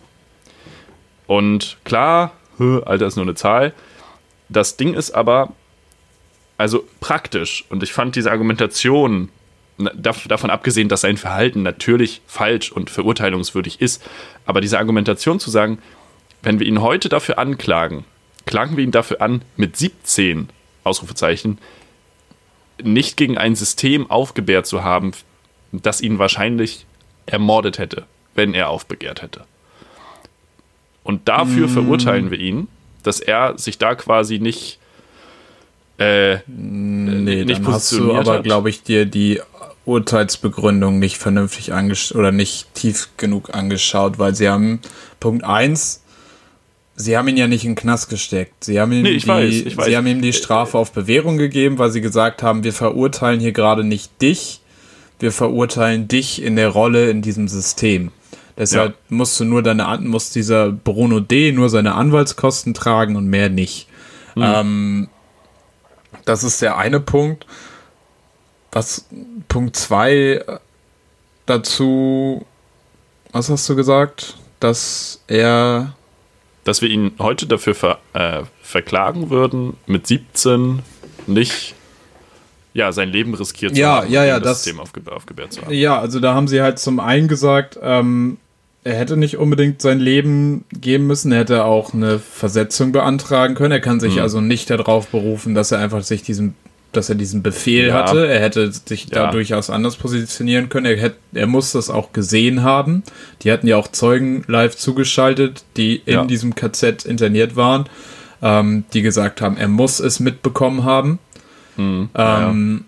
[1.27, 3.73] Und klar, Alter ist nur eine Zahl.
[4.49, 5.53] Das Ding ist aber,
[6.57, 9.29] also praktisch, und ich fand diese Argumentation,
[9.77, 14.03] davon abgesehen, dass sein Verhalten natürlich falsch und verurteilungswürdig ist,
[14.45, 15.79] aber diese Argumentation zu sagen,
[16.43, 18.05] wenn wir ihn heute dafür anklagen,
[18.51, 20.49] klagen wir ihn dafür an, mit 17
[20.83, 21.57] Ausrufezeichen
[22.83, 25.13] nicht gegen ein System aufgebehrt zu haben,
[25.71, 26.85] das ihn wahrscheinlich
[27.25, 29.45] ermordet hätte, wenn er aufbegehrt hätte.
[31.03, 31.69] Und dafür mm.
[31.69, 32.67] verurteilen wir ihn,
[33.03, 34.79] dass er sich da quasi nicht
[35.97, 39.39] äh, nee, nicht dann hast du aber, glaube ich, dir die
[39.85, 44.79] Urteilsbegründung nicht vernünftig angeschaut oder nicht tief genug angeschaut, weil sie haben
[45.19, 46.00] Punkt 1
[46.95, 48.63] Sie haben ihn ja nicht in den Knast gesteckt.
[48.63, 49.85] Sie haben ihm, nee, die, weiß, weiß.
[49.85, 53.53] Sie haben ihm die Strafe auf Bewährung gegeben, weil sie gesagt haben, wir verurteilen hier
[53.53, 54.61] gerade nicht dich,
[55.19, 58.11] wir verurteilen dich in der Rolle in diesem System.
[58.57, 59.15] Deshalb ja.
[59.15, 61.51] musst du nur deine, muss dieser Bruno D.
[61.51, 63.87] nur seine Anwaltskosten tragen und mehr nicht.
[64.35, 64.43] Mhm.
[64.43, 65.09] Ähm,
[66.25, 67.45] das ist der eine Punkt.
[68.71, 69.05] Was
[69.47, 70.43] Punkt zwei
[71.45, 72.45] dazu,
[73.31, 74.37] was hast du gesagt?
[74.59, 75.95] Dass er
[76.63, 80.79] dass wir ihn heute dafür ver, äh, verklagen würden, mit 17
[81.27, 81.75] nicht
[82.73, 85.73] ja, sein Leben riskiert ja, zu haben, ja, ja, das, System aufge aufgebärt zu haben.
[85.73, 88.37] Ja, also da haben sie halt zum einen gesagt, ähm,
[88.83, 93.71] er hätte nicht unbedingt sein Leben geben müssen, er hätte auch eine Versetzung beantragen können.
[93.71, 94.21] Er kann sich mhm.
[94.21, 96.55] also nicht darauf berufen, dass er einfach sich diesem
[96.91, 97.93] dass er diesen Befehl ja.
[97.93, 98.27] hatte.
[98.27, 99.25] Er hätte sich ja.
[99.25, 100.85] da durchaus anders positionieren können.
[100.85, 103.03] Er, hätte, er muss das auch gesehen haben.
[103.41, 106.25] Die hatten ja auch Zeugen live zugeschaltet, die in ja.
[106.25, 107.85] diesem KZ interniert waren,
[108.41, 111.19] ähm, die gesagt haben, er muss es mitbekommen haben.
[111.77, 112.09] Mhm.
[112.15, 112.85] Ähm,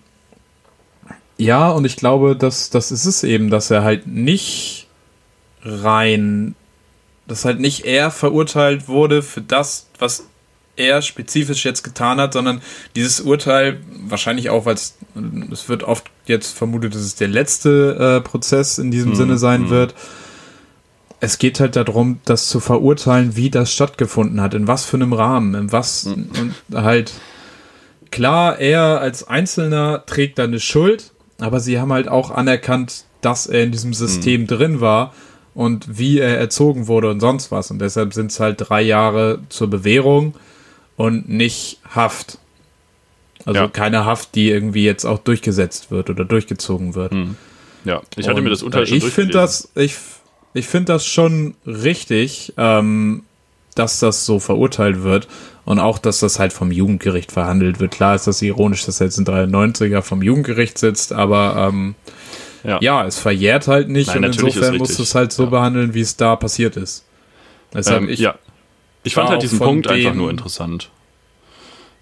[1.36, 4.86] ja, und ich glaube, dass das ist es eben, dass er halt nicht
[5.62, 6.54] rein,
[7.26, 10.26] dass halt nicht er verurteilt wurde für das, was
[10.76, 12.60] er spezifisch jetzt getan hat, sondern
[12.96, 14.96] dieses Urteil, wahrscheinlich auch, weil es,
[15.50, 19.16] es wird oft jetzt vermutet, dass es der letzte äh, Prozess in diesem mhm.
[19.16, 19.70] Sinne sein mhm.
[19.70, 19.94] wird.
[21.20, 25.12] Es geht halt darum, das zu verurteilen, wie das stattgefunden hat, in was für einem
[25.12, 26.28] Rahmen, in was mhm.
[26.38, 27.12] und halt
[28.10, 33.46] klar, er als Einzelner trägt da eine Schuld, aber sie haben halt auch anerkannt, dass
[33.46, 34.46] er in diesem System mhm.
[34.48, 35.14] drin war
[35.54, 37.70] und wie er erzogen wurde und sonst was.
[37.70, 40.34] Und deshalb sind es halt drei Jahre zur Bewährung
[40.96, 42.38] und nicht Haft.
[43.44, 43.68] Also ja.
[43.68, 47.12] keine Haft, die irgendwie jetzt auch durchgesetzt wird oder durchgezogen wird.
[47.12, 47.36] Hm.
[47.84, 49.96] Ja, ich hatte und mir das Urteil schon Ich finde das, ich,
[50.54, 53.24] ich finde das schon richtig, ähm,
[53.74, 55.28] dass das so verurteilt wird
[55.64, 57.92] und auch, dass das halt vom Jugendgericht verhandelt wird.
[57.92, 61.94] Klar ist das ironisch, dass jetzt ein 93er vom Jugendgericht sitzt, aber ähm,
[62.62, 62.78] ja.
[62.80, 63.06] ja.
[63.06, 65.50] es verjährt halt nicht Nein, und insofern musst du es halt so ja.
[65.50, 67.04] behandeln, wie es da passiert ist.
[67.74, 68.36] Deshalb ähm, ich, ja.
[69.04, 70.90] Ich fand halt diesen Punkt einfach nur interessant.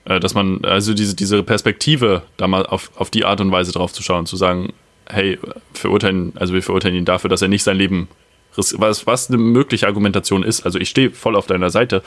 [0.04, 3.72] Äh, dass man, also diese, diese Perspektive, da mal auf, auf die Art und Weise
[3.72, 4.72] drauf zu schauen, zu sagen,
[5.08, 5.38] hey,
[5.74, 8.08] verurteilen, also wir verurteilen ihn dafür, dass er nicht sein Leben
[8.54, 10.62] was, was eine mögliche Argumentation ist.
[10.62, 12.02] Also ich stehe voll auf deiner Seite.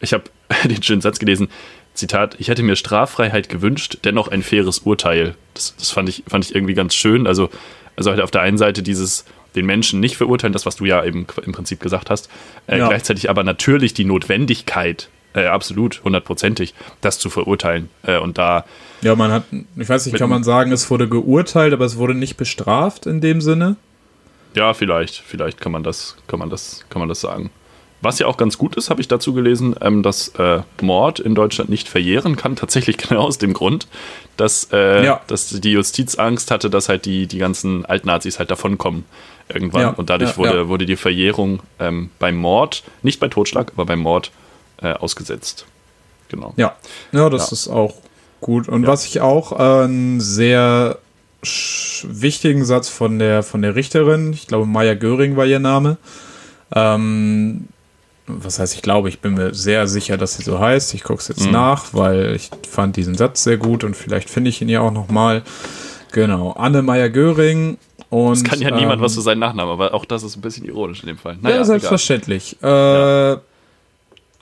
[0.00, 0.24] Ich habe
[0.64, 1.48] den schönen Satz gelesen,
[1.94, 5.34] Zitat, ich hätte mir Straffreiheit gewünscht, dennoch ein faires Urteil.
[5.54, 7.26] Das, das fand, ich, fand ich irgendwie ganz schön.
[7.26, 7.48] Also,
[7.96, 9.24] also halt auf der einen Seite dieses,
[9.56, 12.28] den Menschen nicht verurteilen, das, was du ja eben im Prinzip gesagt hast,
[12.66, 12.88] äh, ja.
[12.88, 17.88] gleichzeitig aber natürlich die Notwendigkeit, äh, absolut, hundertprozentig, das zu verurteilen.
[18.02, 18.64] Äh, und da.
[19.02, 19.44] Ja, man hat,
[19.76, 23.20] ich weiß nicht, kann man sagen, es wurde geurteilt, aber es wurde nicht bestraft in
[23.20, 23.76] dem Sinne?
[24.54, 27.50] Ja, vielleicht, vielleicht kann man das, kann man das, kann man das sagen.
[28.02, 31.34] Was ja auch ganz gut ist, habe ich dazu gelesen, ähm, dass äh, Mord in
[31.34, 32.56] Deutschland nicht verjähren kann.
[32.56, 33.88] Tatsächlich genau aus dem Grund,
[34.36, 35.20] dass, äh, ja.
[35.26, 39.04] dass die Justiz Angst hatte, dass halt die, die ganzen Altnazis halt davonkommen
[39.48, 39.82] irgendwann.
[39.82, 43.86] Ja, und dadurch ja, wurde, wurde die Verjährung ähm, beim Mord, nicht bei Totschlag, aber
[43.86, 44.30] beim Mord
[44.82, 45.66] äh, ausgesetzt.
[46.28, 46.54] Genau.
[46.56, 46.76] Ja,
[47.12, 47.94] ja das ist auch
[48.40, 48.68] gut.
[48.68, 50.98] Und was ich auch äh, einen sehr
[52.02, 55.96] wichtigen Satz von der, von der Richterin, ich glaube Maya Göring war ihr Name,
[56.74, 57.68] ähm,
[58.26, 60.94] was heißt, ich glaube, ich bin mir sehr sicher, dass sie so heißt.
[60.94, 61.52] Ich gucke es jetzt mhm.
[61.52, 64.90] nach, weil ich fand diesen Satz sehr gut und vielleicht finde ich ihn ja auch
[64.90, 65.42] nochmal.
[66.12, 67.78] Genau, Anne Meyer-Göring
[68.10, 68.32] und.
[68.32, 70.66] Es kann ja ähm, niemand was zu seinem Nachnamen, aber auch das ist ein bisschen
[70.66, 71.38] ironisch in dem Fall.
[71.40, 72.56] Naja, ja, selbstverständlich.
[72.62, 73.40] Äh, ja.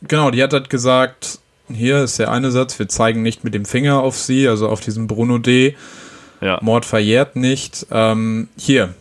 [0.03, 1.39] Genau, die hat halt gesagt,
[1.73, 4.81] hier ist der eine Satz, wir zeigen nicht mit dem Finger auf sie, also auf
[4.81, 5.77] diesen Bruno D.
[6.41, 6.59] Ja.
[6.61, 7.87] Mord verjährt nicht.
[7.91, 8.95] Ähm, hier,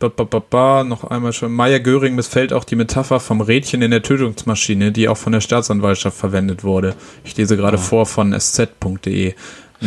[0.00, 1.52] Ba, ba, ba, ba, noch einmal schon.
[1.52, 5.40] Meier Göring missfällt auch die Metapher vom Rädchen in der Tötungsmaschine, die auch von der
[5.40, 6.94] Staatsanwaltschaft verwendet wurde.
[7.24, 7.80] Ich lese gerade oh.
[7.80, 9.34] vor von sz.de.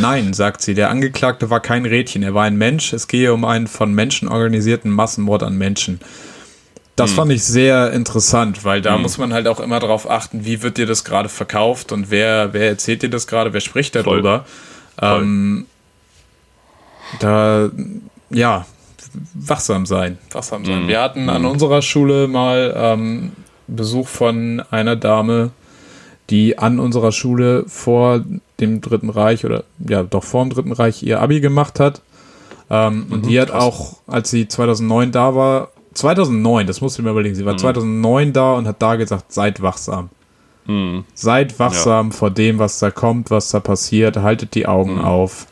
[0.00, 2.92] Nein, sagt sie, der Angeklagte war kein Rädchen, er war ein Mensch.
[2.92, 6.00] Es gehe um einen von Menschen organisierten Massenmord an Menschen.
[6.96, 7.16] Das hm.
[7.16, 9.02] fand ich sehr interessant, weil da hm.
[9.02, 12.52] muss man halt auch immer darauf achten, wie wird dir das gerade verkauft und wer,
[12.52, 14.44] wer erzählt dir das gerade, wer spricht darüber.
[14.98, 15.20] Voll.
[15.20, 15.66] Ähm,
[17.20, 17.70] da,
[18.30, 18.66] ja,
[19.34, 20.18] wachsam sein.
[20.32, 20.84] Wachsam sein.
[20.84, 20.88] Mhm.
[20.88, 21.48] Wir hatten an mhm.
[21.48, 23.32] unserer Schule mal ähm,
[23.66, 25.50] Besuch von einer Dame,
[26.30, 28.24] die an unserer Schule vor
[28.60, 32.02] dem Dritten Reich oder ja doch vor dem Dritten Reich ihr Abi gemacht hat.
[32.70, 33.62] Ähm, mhm, und die hat krass.
[33.62, 37.58] auch, als sie 2009 da war, 2009, das musst du mir überlegen, sie war mhm.
[37.58, 40.10] 2009 da und hat da gesagt, seid wachsam.
[40.66, 41.04] Mhm.
[41.14, 42.14] Seid wachsam ja.
[42.14, 45.04] vor dem, was da kommt, was da passiert, haltet die Augen mhm.
[45.04, 45.46] auf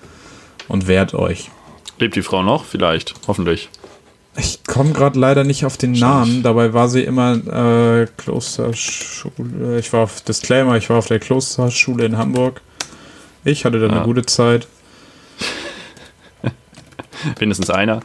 [0.69, 1.51] und wehrt euch.
[1.99, 2.65] Lebt die Frau noch?
[2.65, 3.71] Vielleicht, hoffentlich.
[4.39, 6.43] Ich komme gerade leider nicht auf den Namen.
[6.43, 9.79] Dabei war sie immer äh, Klosterschule.
[9.79, 12.61] Ich war auf Disclaimer, ich war auf der Klosterschule in Hamburg.
[13.47, 13.93] Ich hatte da ja.
[13.93, 14.67] eine gute Zeit.
[17.39, 18.01] Mindestens einer.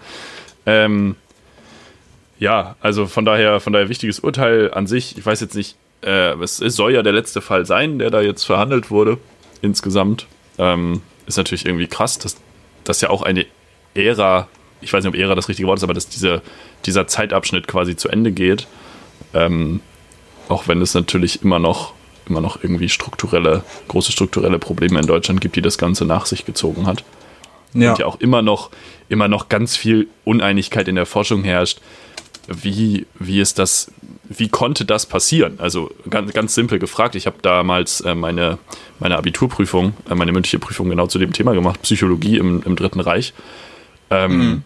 [0.67, 1.15] Ähm,
[2.37, 5.17] ja, also von daher, von daher wichtiges Urteil an sich.
[5.17, 8.43] Ich weiß jetzt nicht, äh, es, soll ja der letzte Fall sein, der da jetzt
[8.43, 9.17] verhandelt wurde.
[9.63, 10.27] Insgesamt
[10.59, 12.37] ähm, ist natürlich irgendwie krass, dass
[12.83, 13.47] das ja auch eine
[13.95, 14.47] Ära,
[14.79, 16.43] ich weiß nicht, ob Ära das richtige Wort ist, aber dass diese,
[16.85, 18.67] dieser Zeitabschnitt quasi zu Ende geht.
[19.33, 19.81] Ähm,
[20.49, 21.95] auch wenn es natürlich immer noch,
[22.31, 26.45] immer noch irgendwie strukturelle, große strukturelle Probleme in Deutschland gibt, die das Ganze nach sich
[26.45, 27.03] gezogen hat.
[27.73, 27.91] Ja.
[27.91, 28.71] Und ja auch immer noch,
[29.09, 31.79] immer noch ganz viel Uneinigkeit in der Forschung herrscht.
[32.47, 33.91] Wie, wie ist das,
[34.27, 35.59] wie konnte das passieren?
[35.59, 38.57] Also ganz, ganz simpel gefragt, ich habe damals äh, meine,
[38.99, 42.99] meine Abiturprüfung, äh, meine mündliche Prüfung genau zu dem Thema gemacht, Psychologie im, im Dritten
[42.99, 43.33] Reich.
[44.09, 44.63] Ähm, mhm.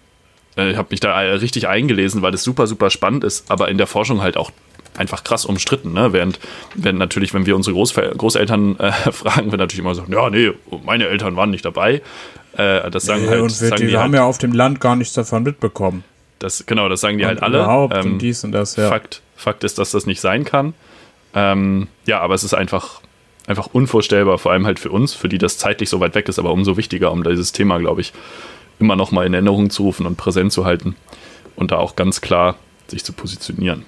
[0.58, 3.78] Äh, ich habe mich da richtig eingelesen, weil das super, super spannend ist, aber in
[3.78, 4.52] der Forschung halt auch
[4.98, 5.94] einfach krass umstritten.
[5.94, 6.14] Ne?
[6.14, 6.40] Während,
[6.76, 10.52] während natürlich, wenn wir unsere Groß Großeltern äh, fragen, wir natürlich immer sagen, ja, nee,
[10.86, 12.02] meine Eltern waren nicht dabei.
[12.58, 13.42] Äh, das sagen nee, halt.
[13.42, 16.04] Und wir, sagen die, die haben halt, ja auf dem Land gar nichts davon mitbekommen.
[16.40, 17.60] Das, genau, das sagen die und halt alle.
[17.60, 18.90] Überhaupt ähm, und dies und das, ja.
[18.90, 20.74] Fakt, Fakt ist, dass das nicht sein kann.
[21.34, 23.02] Ähm, ja, aber es ist einfach,
[23.48, 26.40] einfach unvorstellbar, vor allem halt für uns, für die das zeitlich so weit weg ist,
[26.40, 28.14] aber umso wichtiger, um dieses Thema, glaube ich,
[28.80, 30.96] immer noch mal in Erinnerung zu rufen und präsent zu halten
[31.56, 32.56] und da auch ganz klar
[32.88, 33.86] sich zu positionieren.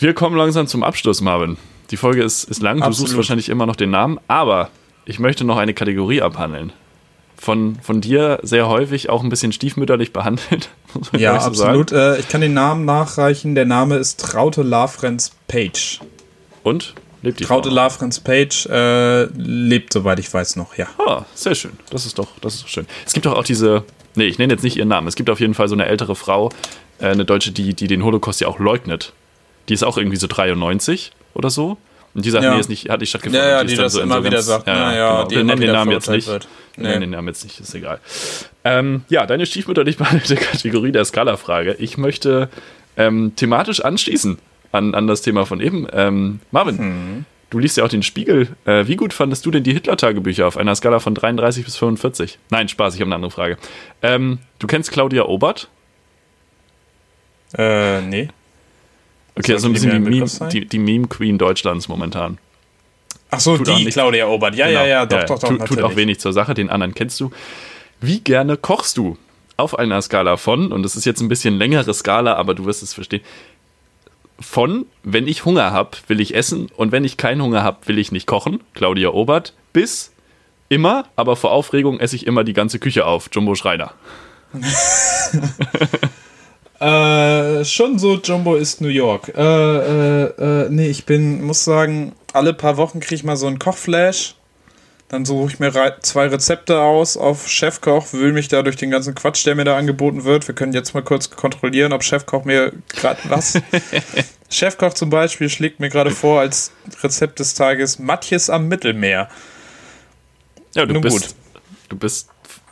[0.00, 1.58] Wir kommen langsam zum Abschluss, Marvin.
[1.90, 2.96] Die Folge ist, ist lang, Absolut.
[2.96, 4.70] du suchst wahrscheinlich immer noch den Namen, aber
[5.04, 6.72] ich möchte noch eine Kategorie abhandeln.
[7.36, 10.70] Von, von dir sehr häufig auch ein bisschen stiefmütterlich behandelt.
[11.16, 11.92] Ja, so absolut.
[11.92, 13.54] Äh, ich kann den Namen nachreichen.
[13.54, 16.00] Der Name ist Traute Lafrenz Page.
[16.62, 16.94] Und?
[17.22, 17.68] Lebt die Traute?
[17.68, 20.88] Lafrenz Page äh, lebt, soweit ich weiß, noch, ja.
[20.98, 21.72] Ah, sehr schön.
[21.90, 22.86] Das ist doch, das ist doch schön.
[23.06, 23.84] Es gibt doch auch diese,
[24.14, 25.06] nee, ich nenne jetzt nicht ihren Namen.
[25.06, 26.48] Es gibt auf jeden Fall so eine ältere Frau,
[26.98, 29.12] äh, eine Deutsche, die, die den Holocaust ja auch leugnet.
[29.68, 31.76] Die ist auch irgendwie so 93 oder so.
[32.12, 32.54] Und die sagt, ja.
[32.54, 33.40] nee, ist nicht, hat nicht stattgefunden.
[33.40, 34.66] Ja, ja, die, die das so immer wieder sagt.
[34.66, 35.30] Ja, ja, genau.
[35.30, 36.26] Wir nennen den Namen jetzt nicht.
[36.26, 36.48] Wird.
[36.76, 36.82] Nee.
[36.82, 38.00] Wir nennen den Namen jetzt nicht, ist egal.
[38.64, 41.76] Ähm, ja, deine stiefmütterlich behandelte Kategorie der Skala-Frage.
[41.78, 42.48] Ich möchte
[42.96, 44.38] ähm, thematisch anschließen
[44.72, 45.86] an, an das Thema von eben.
[45.92, 47.24] Ähm, Marvin, hm.
[47.50, 48.48] Du liest ja auch den Spiegel.
[48.64, 52.38] Äh, wie gut fandest du denn die Hitler-Tagebücher auf einer Skala von 33 bis 45?
[52.50, 53.58] Nein, Spaß, ich habe eine andere Frage.
[54.02, 55.68] Ähm, du kennst Claudia Obert?
[57.58, 58.28] Äh, nee.
[59.36, 62.38] Okay, also ein bisschen die Meme, die, die Meme Queen Deutschlands momentan.
[63.30, 64.54] Ach so, die Claudia Obert.
[64.56, 64.80] Ja, genau.
[64.80, 65.48] ja, ja, doch, ja, doch, doch.
[65.48, 67.30] Tut, tut auch wenig zur Sache, den anderen kennst du.
[68.00, 69.16] Wie gerne kochst du?
[69.56, 72.82] Auf einer Skala von, und das ist jetzt ein bisschen längere Skala, aber du wirst
[72.82, 73.20] es verstehen.
[74.40, 77.98] Von, wenn ich Hunger habe, will ich essen und wenn ich keinen Hunger habe, will
[77.98, 78.60] ich nicht kochen.
[78.72, 79.52] Claudia Obert.
[79.74, 80.12] Bis
[80.70, 83.28] immer, aber vor Aufregung esse ich immer die ganze Küche auf.
[83.32, 83.92] Jumbo Schreiner.
[86.80, 89.32] Äh, schon so, Jumbo ist New York.
[89.36, 90.24] Äh, äh,
[90.64, 94.34] äh, nee, ich bin, muss sagen, alle paar Wochen kriege ich mal so einen Kochflash.
[95.08, 99.14] Dann suche ich mir zwei Rezepte aus auf Chefkoch, wühle mich da durch den ganzen
[99.14, 100.46] Quatsch, der mir da angeboten wird.
[100.46, 103.60] Wir können jetzt mal kurz kontrollieren, ob Chefkoch mir gerade was.
[104.50, 106.70] Chefkoch zum Beispiel schlägt mir gerade vor als
[107.02, 109.28] Rezept des Tages Matjes am Mittelmeer.
[110.74, 111.34] Ja, du Nun bist, gut.
[111.88, 112.30] du bist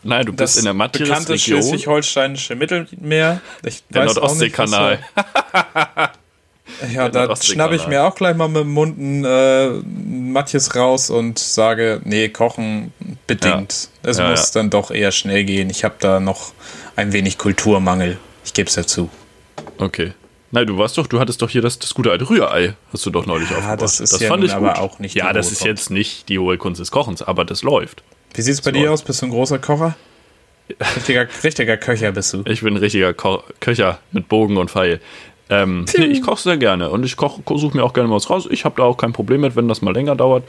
[0.09, 3.43] Nein, du bist in der Matjes bekannte schleswig-holsteinische Mittelmeer.
[3.63, 5.01] Ich der Nordostseekanal.
[6.95, 11.11] ja, da schnappe ich mir auch gleich mal mit dem Mund ein äh, Matjes raus
[11.11, 12.95] und sage, nee, kochen
[13.27, 13.91] bedingt.
[14.03, 14.11] Ja.
[14.11, 14.61] Es ja, muss ja.
[14.61, 15.69] dann doch eher schnell gehen.
[15.69, 16.53] Ich habe da noch
[16.97, 18.17] ein wenig Kulturmangel.
[18.47, 19.11] Ich gebe es dazu.
[19.77, 20.15] Okay.
[20.53, 23.11] Nein, du warst doch, du hattest doch hier das, das gute alte Rührei, hast du
[23.11, 23.83] doch neulich ja, aufgebracht.
[23.83, 26.39] Das ist das ja fand ich aber auch nicht Ja, das ist jetzt nicht die
[26.39, 28.03] hohe Kunst des Kochens, aber das läuft.
[28.35, 28.79] Wie sieht es bei so.
[28.79, 29.03] dir aus?
[29.03, 29.97] Bist du ein großer Kocher?
[30.97, 32.43] Richtiger, richtiger Köcher bist du.
[32.47, 35.01] Ich bin ein richtiger Ko Köcher mit Bogen und Pfeil.
[35.51, 38.47] Ähm, nee, ich koche sehr gerne und ich suche mir auch gerne was raus.
[38.51, 40.45] Ich habe da auch kein Problem mit, wenn das mal länger dauert.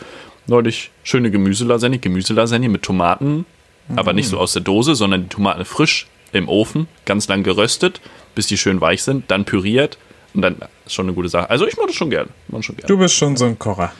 [0.48, 3.46] Neulich schöne Gemüselasagne, Gemüselasagne mit Tomaten,
[3.88, 3.98] mhm.
[3.98, 8.02] aber nicht so aus der Dose, sondern die Tomaten frisch im Ofen, ganz lang geröstet,
[8.36, 9.98] bis die schön weich sind, dann püriert
[10.34, 11.50] und dann ist schon eine gute Sache.
[11.50, 12.30] Also ich mache das schon gerne.
[12.62, 12.88] Schon gern.
[12.88, 13.94] Du bist schon so ein Kocher.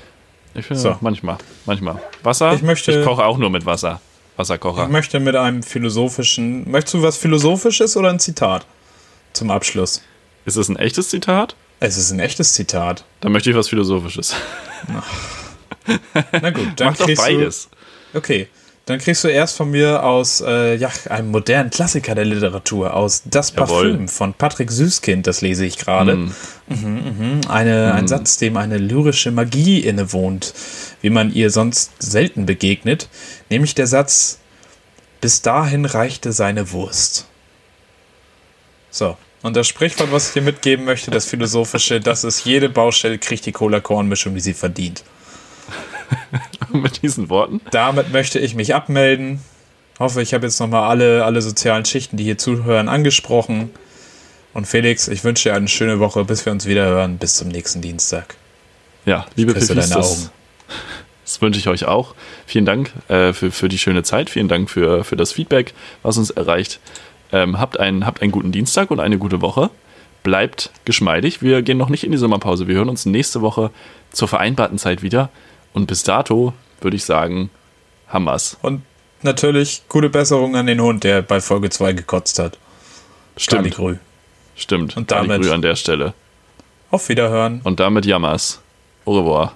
[0.54, 0.98] Ich finde, so.
[1.02, 2.02] manchmal, manchmal.
[2.24, 2.54] Wasser?
[2.54, 4.02] Ich, möchte, ich koche auch nur mit Wasser.
[4.36, 4.84] Wasserkocher.
[4.84, 6.70] Ich möchte mit einem philosophischen.
[6.70, 8.66] Möchtest du was Philosophisches oder ein Zitat
[9.34, 10.02] zum Abschluss?
[10.46, 11.56] Ist es ein echtes Zitat?
[11.82, 13.04] Es ist ein echtes Zitat.
[13.22, 14.36] Dann möchte ich was Philosophisches.
[16.32, 17.70] Na gut, dann Mach doch beides.
[18.12, 18.48] Du, okay,
[18.90, 23.22] dann kriegst du erst von mir aus äh, ja, einem modernen Klassiker der Literatur, aus
[23.26, 24.08] Das Parfüm Jawohl.
[24.08, 26.16] von Patrick Süßkind, das lese ich gerade.
[26.16, 26.36] Mm.
[26.68, 27.50] Mhm, mh.
[27.50, 27.98] Eine, mm.
[27.98, 30.54] Ein Satz, dem eine lyrische Magie innewohnt,
[31.02, 33.10] wie man ihr sonst selten begegnet,
[33.52, 34.40] nämlich der Satz,
[35.22, 37.28] bis dahin reichte seine Wurst.
[38.90, 43.20] So, und das Sprichwort, was ich dir mitgeben möchte, das Philosophische, das ist, jede Baustelle
[43.20, 45.04] kriegt die Cola-Kornmischung, die sie verdient.
[46.74, 47.62] mit diesen Worten.
[47.72, 49.40] Damit möchte ich mich abmelden.
[50.00, 53.70] Hoffe, ich habe jetzt nochmal alle, alle sozialen Schichten, die hier zuhören, angesprochen.
[54.54, 57.18] Und Felix, ich wünsche dir eine schöne Woche, bis wir uns wieder hören.
[57.18, 58.36] Bis zum nächsten Dienstag.
[59.06, 60.32] Ja, liebe Pifis, deine das,
[61.26, 62.16] das wünsche ich euch auch.
[62.46, 64.30] Vielen Dank äh, für, für die schöne Zeit.
[64.30, 66.80] Vielen Dank für, für das Feedback, was uns erreicht.
[67.32, 69.70] Ähm, habt, einen, habt einen guten Dienstag und eine gute Woche.
[70.24, 71.42] Bleibt geschmeidig.
[71.42, 72.68] Wir gehen noch nicht in die Sommerpause.
[72.68, 73.72] Wir hören uns nächste Woche
[74.12, 75.30] zur vereinbarten Zeit wieder.
[75.74, 77.50] Und bis dato würde ich sagen,
[78.08, 78.58] Hammers.
[78.62, 78.82] Und
[79.22, 82.58] natürlich gute Besserung an den Hund, der bei Folge 2 gekotzt hat.
[83.38, 83.64] Stimmt.
[83.64, 83.98] Galigrü.
[84.56, 84.98] Stimmt.
[84.98, 86.14] Und damit an der Stelle.
[86.92, 87.62] Auf Wiederhören.
[87.64, 88.60] Und damit Jammers.
[89.06, 89.54] Au revoir.